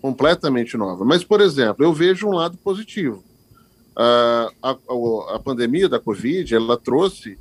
completamente 0.00 0.76
nova. 0.76 1.04
Mas, 1.04 1.24
por 1.24 1.40
exemplo, 1.40 1.84
eu 1.84 1.92
vejo 1.92 2.26
um 2.26 2.32
lado 2.32 2.56
positivo. 2.58 3.22
A, 3.98 4.50
a, 4.62 4.76
a, 5.34 5.38
pandemia 5.40 5.88
da 5.88 5.98
Covid 5.98 6.54
ela 6.54 6.76
trouxe 6.76 7.36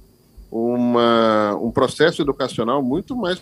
uma, 0.51 1.55
um 1.61 1.71
processo 1.71 2.21
educacional 2.21 2.81
muito 2.81 3.15
mais 3.15 3.41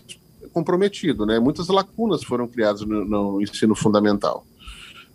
comprometido, 0.52 1.26
né? 1.26 1.40
Muitas 1.40 1.68
lacunas 1.68 2.24
foram 2.24 2.48
criadas 2.48 2.82
no, 2.82 3.06
no 3.06 3.42
ensino 3.42 3.76
fundamental. 3.76 4.46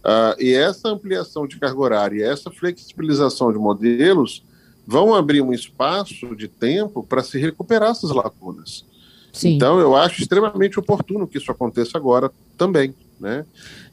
Uh, 0.00 0.40
e 0.40 0.54
essa 0.54 0.88
ampliação 0.88 1.46
de 1.46 1.58
carga 1.58 1.78
horária, 1.78 2.24
essa 2.24 2.50
flexibilização 2.50 3.52
de 3.52 3.58
modelos 3.58 4.42
vão 4.86 5.14
abrir 5.14 5.42
um 5.42 5.52
espaço 5.52 6.34
de 6.34 6.48
tempo 6.48 7.02
para 7.02 7.22
se 7.22 7.38
recuperar 7.38 7.90
essas 7.90 8.10
lacunas. 8.10 8.84
Sim. 9.32 9.56
Então, 9.56 9.78
eu 9.78 9.94
acho 9.94 10.22
extremamente 10.22 10.78
oportuno 10.78 11.26
que 11.26 11.38
isso 11.38 11.52
aconteça 11.52 11.98
agora 11.98 12.30
também. 12.56 12.94
Né? 13.20 13.44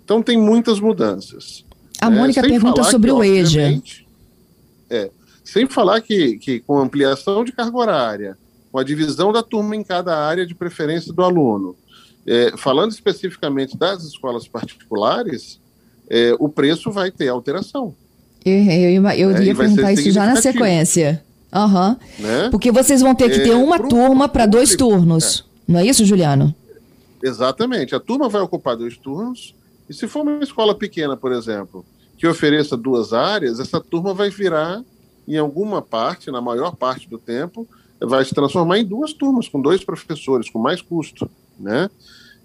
Então 0.03 0.23
tem 0.23 0.37
muitas 0.37 0.79
mudanças. 0.79 1.65
A 2.01 2.09
né? 2.09 2.17
Mônica 2.17 2.41
pergunta 2.41 2.83
sobre 2.83 3.09
que, 3.09 3.15
o 3.15 3.23
EJA. 3.23 3.81
É, 4.89 5.09
sem 5.43 5.67
falar 5.67 6.01
que, 6.01 6.37
que 6.37 6.59
com 6.59 6.77
ampliação 6.77 7.43
de 7.43 7.51
carga 7.51 7.77
horária, 7.77 8.37
com 8.71 8.79
a 8.79 8.83
divisão 8.83 9.31
da 9.31 9.41
turma 9.41 9.75
em 9.75 9.83
cada 9.83 10.17
área 10.17 10.45
de 10.45 10.53
preferência 10.53 11.11
do 11.13 11.23
aluno, 11.23 11.75
é, 12.25 12.53
falando 12.57 12.91
especificamente 12.91 13.77
das 13.77 14.03
escolas 14.03 14.47
particulares, 14.47 15.59
é, 16.09 16.35
o 16.39 16.49
preço 16.49 16.91
vai 16.91 17.09
ter 17.09 17.29
alteração. 17.29 17.95
Eu, 18.45 18.53
eu, 18.53 19.07
eu 19.11 19.31
é, 19.31 19.43
ia 19.43 19.55
perguntar 19.55 19.91
isso 19.93 20.11
já 20.11 20.25
na 20.25 20.41
sequência. 20.41 21.23
Uhum. 21.53 21.95
Né? 22.19 22.49
Porque 22.51 22.71
vocês 22.71 23.01
vão 23.01 23.15
ter 23.15 23.29
que 23.29 23.39
ter 23.39 23.51
é, 23.51 23.55
uma 23.55 23.79
turma 23.79 24.27
para 24.27 24.45
dois 24.45 24.75
turnos. 24.75 25.45
É. 25.67 25.71
Não 25.71 25.79
é 25.79 25.85
isso, 25.85 26.05
Juliano? 26.05 26.53
Exatamente. 27.23 27.95
A 27.95 27.99
turma 27.99 28.29
vai 28.29 28.41
ocupar 28.41 28.75
dois 28.75 28.97
turnos 28.97 29.55
e 29.89 29.93
se 29.93 30.07
for 30.07 30.21
uma 30.21 30.43
escola 30.43 30.75
pequena, 30.75 31.15
por 31.15 31.31
exemplo, 31.31 31.85
que 32.17 32.27
ofereça 32.27 32.75
duas 32.75 33.13
áreas, 33.13 33.59
essa 33.59 33.79
turma 33.79 34.13
vai 34.13 34.29
virar, 34.29 34.83
em 35.27 35.37
alguma 35.37 35.81
parte, 35.81 36.31
na 36.31 36.41
maior 36.41 36.75
parte 36.75 37.09
do 37.09 37.17
tempo, 37.17 37.67
vai 37.99 38.23
se 38.25 38.33
transformar 38.33 38.79
em 38.79 38.85
duas 38.85 39.13
turmas, 39.13 39.47
com 39.47 39.61
dois 39.61 39.83
professores, 39.83 40.49
com 40.49 40.59
mais 40.59 40.81
custo. 40.81 41.29
Né? 41.59 41.89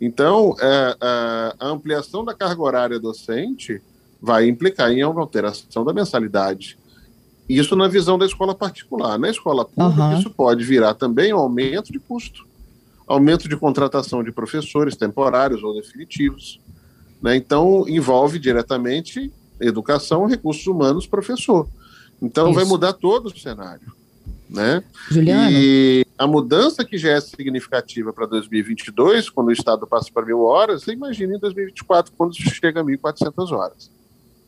Então, 0.01 0.55
é, 0.61 0.97
a, 1.01 1.55
a 1.59 1.69
ampliação 1.69 2.25
da 2.25 2.35
carga 2.35 2.63
horária 2.63 2.99
docente 2.99 3.81
vai 4.21 4.49
implicar 4.49 4.91
em 4.91 5.03
alteração 5.03 5.85
da 5.85 5.93
mensalidade. 5.93 6.79
Isso 7.49 7.75
na 7.75 7.89
visão 7.89 8.17
da 8.17 8.25
escola 8.25 8.55
particular. 8.55 9.19
Na 9.19 9.29
escola 9.29 9.65
pública, 9.65 10.03
uhum. 10.03 10.19
isso 10.19 10.31
pode 10.31 10.65
virar 10.65 10.95
também 10.95 11.35
um 11.35 11.39
aumento 11.39 11.93
de 11.93 11.99
custo, 11.99 12.47
aumento 13.07 13.49
de 13.49 13.57
contratação 13.57 14.23
de 14.23 14.31
professores 14.31 14.97
temporários 14.97 15.63
ou 15.63 15.75
definitivos, 15.75 16.61
né? 17.23 17.37
Então, 17.37 17.85
envolve 17.89 18.39
diretamente 18.39 19.31
educação, 19.61 20.27
recursos 20.27 20.67
humanos, 20.67 21.07
professor. 21.07 21.69
Então, 22.21 22.47
Isso. 22.47 22.55
vai 22.55 22.65
mudar 22.65 22.93
todo 22.93 23.27
o 23.27 23.39
cenário. 23.39 23.93
Né? 24.51 24.83
Juliana? 25.11 25.49
E 25.51 26.05
a 26.19 26.27
mudança 26.27 26.85
que 26.85 26.99
já 26.99 27.13
é 27.13 27.21
significativa 27.21 28.13
para 28.13 28.27
2022, 28.27 29.31
quando 29.31 29.49
o 29.49 29.53
Estado 29.53 29.87
passa 29.87 30.11
para 30.13 30.27
mil 30.27 30.41
horas, 30.41 30.83
você 30.83 30.93
imagina 30.93 31.37
em 31.37 31.39
2024, 31.39 32.13
quando 32.17 32.35
chega 32.35 32.81
a 32.81 32.85
1.400 32.85 33.51
horas. 33.53 33.91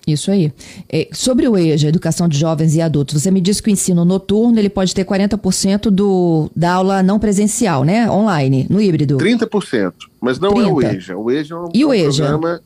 Isso 0.06 0.30
aí. 0.30 0.52
É, 0.88 1.08
sobre 1.12 1.48
o 1.48 1.56
EJA, 1.56 1.88
Educação 1.88 2.28
de 2.28 2.38
Jovens 2.38 2.74
e 2.74 2.82
Adultos, 2.82 3.22
você 3.22 3.30
me 3.30 3.40
disse 3.40 3.62
que 3.62 3.70
o 3.70 3.72
ensino 3.72 4.04
noturno 4.04 4.58
ele 4.58 4.68
pode 4.68 4.94
ter 4.94 5.04
40% 5.04 5.90
do, 5.90 6.50
da 6.54 6.74
aula 6.74 7.02
não 7.02 7.18
presencial, 7.18 7.84
né? 7.84 8.10
Online, 8.10 8.66
no 8.68 8.80
híbrido. 8.82 9.16
30%, 9.16 9.92
mas 10.24 10.38
não 10.38 10.54
30. 10.54 10.68
é 10.68 10.72
o 10.72 10.82
EJA. 10.82 11.16
O 11.18 11.30
EJA 11.30 11.54
é 11.54 11.58
um, 11.58 11.68
e 11.74 11.84
o 11.84 11.88
um 11.88 11.94
EJA? 11.94 12.28
programa... 12.28 12.62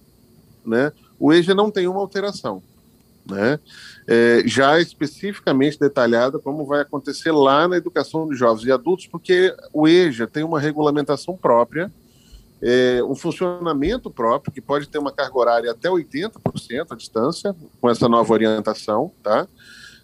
Né? 0.65 0.93
O 1.19 1.33
EJA 1.33 1.55
não 1.55 1.73
tem 1.73 1.89
uma 1.89 1.99
alteração. 1.99 2.63
Né? 3.29 3.59
É, 4.07 4.43
já 4.47 4.81
especificamente 4.81 5.79
detalhada 5.79 6.39
como 6.39 6.65
vai 6.65 6.83
acontecer 6.83 7.33
lá 7.33 7.67
na 7.67 7.77
educação 7.77 8.29
de 8.29 8.37
jovens 8.37 8.65
e 8.65 8.71
adultos, 8.71 9.09
porque 9.09 9.53
o 9.73 9.89
EJA 9.89 10.29
tem 10.29 10.45
uma 10.45 10.61
regulamentação 10.61 11.37
própria, 11.37 11.91
é, 12.63 13.03
um 13.03 13.17
funcionamento 13.17 14.09
próprio, 14.09 14.53
que 14.53 14.61
pode 14.61 14.89
ter 14.89 14.99
uma 14.99 15.11
carga 15.11 15.37
horária 15.37 15.71
até 15.73 15.89
80% 15.89 16.87
à 16.91 16.95
distância, 16.95 17.57
com 17.81 17.91
essa 17.91 18.09
nova 18.09 18.33
orientação, 18.33 19.11
tá? 19.21 19.49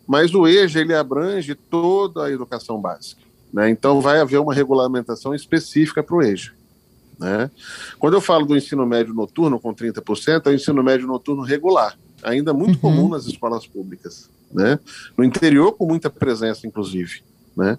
Mas 0.06 0.34
o 0.34 0.46
EJA 0.46 0.80
ele 0.80 0.94
abrange 0.94 1.54
toda 1.54 2.24
a 2.24 2.30
educação 2.32 2.80
básica. 2.80 3.22
Né? 3.52 3.70
Então 3.70 4.00
vai 4.00 4.18
haver 4.18 4.40
uma 4.40 4.52
regulamentação 4.52 5.32
específica 5.32 6.02
para 6.02 6.16
o 6.16 6.22
EJA. 6.22 6.52
Né? 7.18 7.50
Quando 7.98 8.14
eu 8.14 8.20
falo 8.20 8.44
do 8.46 8.56
ensino 8.56 8.86
médio 8.86 9.14
noturno 9.14 9.60
com 9.60 9.74
30%, 9.74 10.46
é 10.46 10.50
o 10.50 10.54
ensino 10.54 10.82
médio 10.82 11.06
noturno 11.06 11.42
regular, 11.42 11.96
ainda 12.22 12.52
muito 12.52 12.74
uhum. 12.74 12.80
comum 12.80 13.08
nas 13.08 13.26
escolas 13.26 13.66
públicas. 13.66 14.28
Né? 14.52 14.78
No 15.16 15.24
interior, 15.24 15.72
com 15.72 15.86
muita 15.86 16.10
presença, 16.10 16.66
inclusive. 16.66 17.22
Né? 17.56 17.78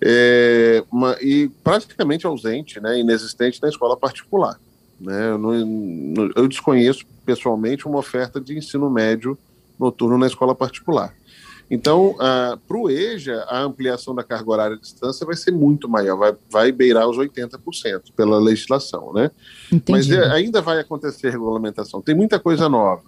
É, 0.00 0.84
uma, 0.90 1.16
e 1.20 1.48
praticamente 1.62 2.26
ausente, 2.26 2.80
né, 2.80 2.98
inexistente 2.98 3.62
na 3.62 3.68
escola 3.68 3.96
particular. 3.96 4.58
Né? 5.00 5.30
Eu, 5.30 5.38
não, 5.38 6.30
eu 6.34 6.48
desconheço 6.48 7.04
pessoalmente 7.24 7.86
uma 7.86 7.98
oferta 7.98 8.40
de 8.40 8.56
ensino 8.56 8.90
médio 8.90 9.38
noturno 9.78 10.18
na 10.18 10.26
escola 10.26 10.54
particular. 10.54 11.14
Então, 11.74 12.14
para 12.18 12.76
o 12.76 12.90
EJA, 12.90 13.46
a 13.48 13.62
ampliação 13.62 14.14
da 14.14 14.22
carga 14.22 14.50
horária 14.50 14.76
de 14.76 14.82
distância 14.82 15.24
vai 15.24 15.34
ser 15.34 15.52
muito 15.52 15.88
maior, 15.88 16.18
vai, 16.18 16.34
vai 16.50 16.70
beirar 16.70 17.08
os 17.08 17.16
80% 17.16 18.12
pela 18.14 18.38
legislação, 18.38 19.10
né? 19.14 19.30
Entendi. 19.72 19.90
Mas 19.90 20.10
é, 20.10 20.30
ainda 20.32 20.60
vai 20.60 20.78
acontecer 20.78 21.30
regulamentação. 21.30 22.02
Tem 22.02 22.14
muita 22.14 22.38
coisa 22.38 22.68
nova. 22.68 23.04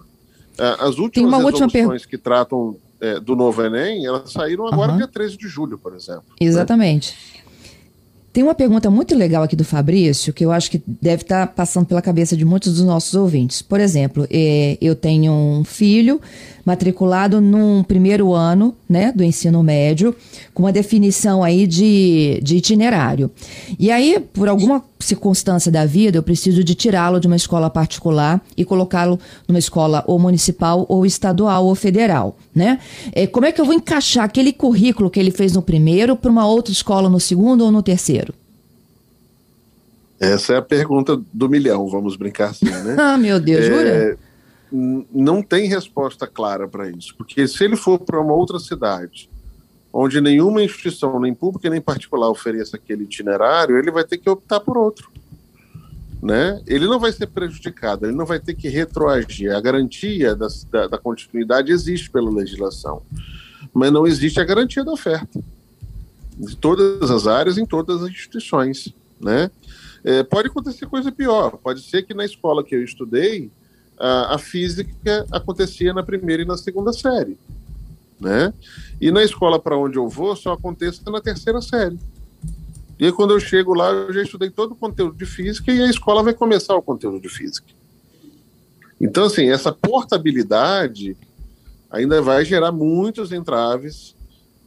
as 0.79 0.97
últimas 0.97 1.43
resoluções 1.43 2.07
que 2.07 2.17
tratam 2.17 2.75
é, 2.99 3.19
do 3.19 3.35
novo 3.35 3.61
Enem, 3.63 4.05
elas 4.05 4.31
saíram 4.31 4.65
agora 4.65 4.93
uhum. 4.93 4.97
dia 4.97 5.07
13 5.07 5.37
de 5.37 5.47
julho, 5.47 5.77
por 5.77 5.93
exemplo. 5.93 6.23
Né? 6.29 6.47
Exatamente. 6.47 7.11
Né? 7.11 7.44
Tem 8.35 8.43
uma 8.43 8.53
pergunta 8.53 8.89
muito 8.89 9.15
legal 9.15 9.43
aqui 9.43 9.55
do 9.55 9.63
Fabrício, 9.63 10.33
que 10.33 10.43
eu 10.43 10.51
acho 10.51 10.69
que 10.69 10.83
deve 10.85 11.21
estar 11.21 11.47
tá 11.47 11.53
passando 11.53 11.85
pela 11.85 12.01
cabeça 12.01 12.35
de 12.35 12.43
muitos 12.43 12.73
dos 12.73 12.83
nossos 12.83 13.13
ouvintes. 13.13 13.61
Por 13.61 13.79
exemplo, 13.79 14.27
é, 14.29 14.77
eu 14.81 14.93
tenho 14.93 15.31
um 15.31 15.63
filho 15.63 16.19
matriculado 16.65 17.39
num 17.39 17.81
primeiro 17.81 18.33
ano 18.33 18.75
né, 18.89 19.13
do 19.15 19.23
ensino 19.23 19.63
médio, 19.63 20.13
com 20.53 20.63
uma 20.63 20.73
definição 20.73 21.45
aí 21.45 21.65
de, 21.65 22.41
de 22.43 22.57
itinerário. 22.57 23.31
E 23.79 23.89
aí, 23.89 24.19
por 24.33 24.49
alguma 24.49 24.83
circunstância 24.99 25.71
da 25.71 25.85
vida, 25.85 26.17
eu 26.17 26.23
preciso 26.23 26.63
de 26.63 26.73
tirá-lo 26.73 27.19
de 27.19 27.27
uma 27.27 27.35
escola 27.35 27.69
particular 27.69 28.41
e 28.55 28.63
colocá-lo 28.63 29.19
numa 29.47 29.59
escola 29.59 30.03
ou 30.07 30.17
municipal, 30.17 30.85
ou 30.87 31.05
estadual, 31.05 31.65
ou 31.65 31.75
federal. 31.75 32.37
Né? 32.53 32.79
É, 33.11 33.27
como 33.27 33.45
é 33.45 33.51
que 33.51 33.59
eu 33.59 33.65
vou 33.65 33.73
encaixar 33.73 34.23
aquele 34.23 34.53
currículo 34.53 35.09
que 35.09 35.19
ele 35.19 35.31
fez 35.31 35.53
no 35.53 35.61
primeiro 35.61 36.15
para 36.15 36.31
uma 36.31 36.47
outra 36.47 36.71
escola 36.71 37.09
no 37.09 37.19
segundo 37.19 37.65
ou 37.65 37.71
no 37.71 37.83
terceiro? 37.83 38.33
Essa 40.19 40.53
é 40.53 40.57
a 40.57 40.61
pergunta 40.61 41.21
do 41.33 41.49
milhão, 41.49 41.87
vamos 41.89 42.15
brincar 42.15 42.51
assim, 42.51 42.65
né? 42.65 42.95
ah, 42.99 43.17
meu 43.17 43.39
Deus, 43.39 43.65
é, 43.65 43.69
jura? 43.69 44.17
não 44.71 45.41
tem 45.41 45.67
resposta 45.67 46.25
clara 46.25 46.67
para 46.67 46.89
isso, 46.89 47.13
porque 47.17 47.47
se 47.47 47.63
ele 47.63 47.75
for 47.75 47.99
para 47.99 48.19
uma 48.19 48.33
outra 48.33 48.59
cidade, 48.59 49.29
onde 49.97 50.19
nenhuma 50.19 50.61
instituição, 50.61 51.17
nem 51.21 51.33
pública 51.33 51.69
nem 51.69 51.79
particular, 51.79 52.29
ofereça 52.29 52.75
aquele 52.75 53.05
itinerário, 53.05 53.77
ele 53.77 53.89
vai 53.89 54.03
ter 54.03 54.17
que 54.17 54.29
optar 54.29 54.59
por 54.59 54.77
outro. 54.77 55.09
Né? 56.21 56.61
Ele 56.67 56.85
não 56.85 56.99
vai 56.99 57.13
ser 57.13 57.27
prejudicado, 57.27 58.05
ele 58.05 58.15
não 58.15 58.25
vai 58.25 58.37
ter 58.37 58.55
que 58.55 58.67
retroagir. 58.67 59.55
A 59.55 59.61
garantia 59.61 60.35
da, 60.35 60.47
da, 60.69 60.87
da 60.87 60.97
continuidade 60.97 61.71
existe 61.71 62.09
pela 62.09 62.29
legislação, 62.29 63.03
mas 63.73 63.89
não 63.89 64.05
existe 64.05 64.37
a 64.37 64.43
garantia 64.43 64.83
da 64.83 64.91
oferta. 64.91 65.41
De 66.37 66.57
todas 66.57 67.09
as 67.09 67.25
áreas, 67.25 67.57
em 67.57 67.65
todas 67.65 68.03
as 68.03 68.09
instituições. 68.09 68.93
Né? 69.21 69.49
É, 70.03 70.23
pode 70.23 70.49
acontecer 70.49 70.87
coisa 70.87 71.09
pior. 71.09 71.51
Pode 71.51 71.81
ser 71.81 72.03
que 72.03 72.13
na 72.13 72.25
escola 72.25 72.65
que 72.65 72.75
eu 72.75 72.83
estudei, 72.83 73.49
a, 73.97 74.35
a 74.35 74.37
física 74.37 75.25
acontecia 75.31 75.93
na 75.93 76.03
primeira 76.03 76.43
e 76.43 76.45
na 76.45 76.57
segunda 76.57 76.91
série. 76.91 77.37
Né? 78.19 78.53
E 78.99 79.11
na 79.11 79.23
escola 79.23 79.59
para 79.59 79.77
onde 79.77 79.97
eu 79.97 80.07
vou, 80.07 80.35
só 80.35 80.53
acontece 80.53 81.01
na 81.05 81.21
terceira 81.21 81.61
série. 81.61 81.99
E 82.97 83.05
aí, 83.05 83.11
quando 83.11 83.33
eu 83.33 83.39
chego 83.39 83.73
lá, 83.73 83.91
eu 83.91 84.13
já 84.13 84.21
estudei 84.21 84.49
todo 84.49 84.71
o 84.71 84.75
conteúdo 84.75 85.17
de 85.17 85.25
física 85.25 85.71
e 85.71 85.81
a 85.81 85.89
escola 85.89 86.23
vai 86.23 86.33
começar 86.33 86.75
o 86.75 86.81
conteúdo 86.81 87.19
de 87.19 87.27
física. 87.27 87.67
Então, 88.99 89.25
assim, 89.25 89.49
essa 89.49 89.71
portabilidade 89.71 91.17
ainda 91.91 92.21
vai 92.21 92.45
gerar 92.45 92.71
muitos 92.71 93.33
entraves 93.33 94.15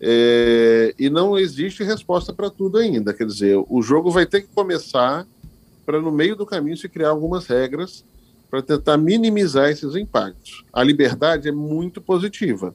é, 0.00 0.94
e 0.98 1.08
não 1.08 1.38
existe 1.38 1.82
resposta 1.82 2.32
para 2.32 2.50
tudo 2.50 2.78
ainda. 2.78 3.14
Quer 3.14 3.26
dizer, 3.26 3.64
o 3.68 3.80
jogo 3.80 4.10
vai 4.10 4.26
ter 4.26 4.42
que 4.42 4.48
começar 4.54 5.26
para, 5.86 6.00
no 6.00 6.12
meio 6.12 6.36
do 6.36 6.44
caminho, 6.44 6.76
se 6.76 6.88
criar 6.88 7.08
algumas 7.08 7.46
regras 7.46 8.04
para 8.50 8.62
tentar 8.62 8.98
minimizar 8.98 9.70
esses 9.70 9.94
impactos. 9.94 10.64
A 10.72 10.82
liberdade 10.82 11.48
é 11.48 11.52
muito 11.52 12.00
positiva. 12.00 12.74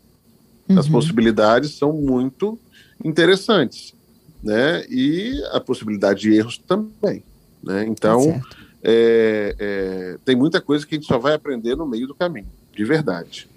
Uhum. 0.67 0.79
As 0.79 0.87
possibilidades 0.87 1.71
são 1.71 1.93
muito 1.93 2.57
interessantes, 3.03 3.93
né? 4.41 4.85
E 4.89 5.41
a 5.51 5.59
possibilidade 5.59 6.21
de 6.21 6.33
erros 6.33 6.57
também, 6.57 7.23
né? 7.61 7.85
Então, 7.87 8.39
tá 8.39 8.63
é, 8.83 9.55
é, 9.57 10.17
tem 10.25 10.35
muita 10.35 10.59
coisa 10.59 10.85
que 10.85 10.95
a 10.95 10.97
gente 10.97 11.07
só 11.07 11.17
vai 11.17 11.33
aprender 11.33 11.75
no 11.75 11.87
meio 11.87 12.05
do 12.05 12.13
caminho, 12.13 12.47
de 12.75 12.83
verdade. 12.83 13.47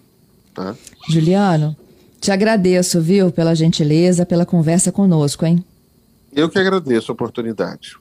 Tá? 0.54 0.74
Juliano, 1.08 1.76
te 2.20 2.30
agradeço, 2.30 3.00
viu, 3.00 3.32
pela 3.32 3.54
gentileza, 3.54 4.24
pela 4.24 4.46
conversa 4.46 4.92
conosco, 4.92 5.44
hein? 5.44 5.64
Eu 6.32 6.48
que 6.48 6.58
agradeço 6.58 7.10
a 7.10 7.14
oportunidade. 7.14 7.96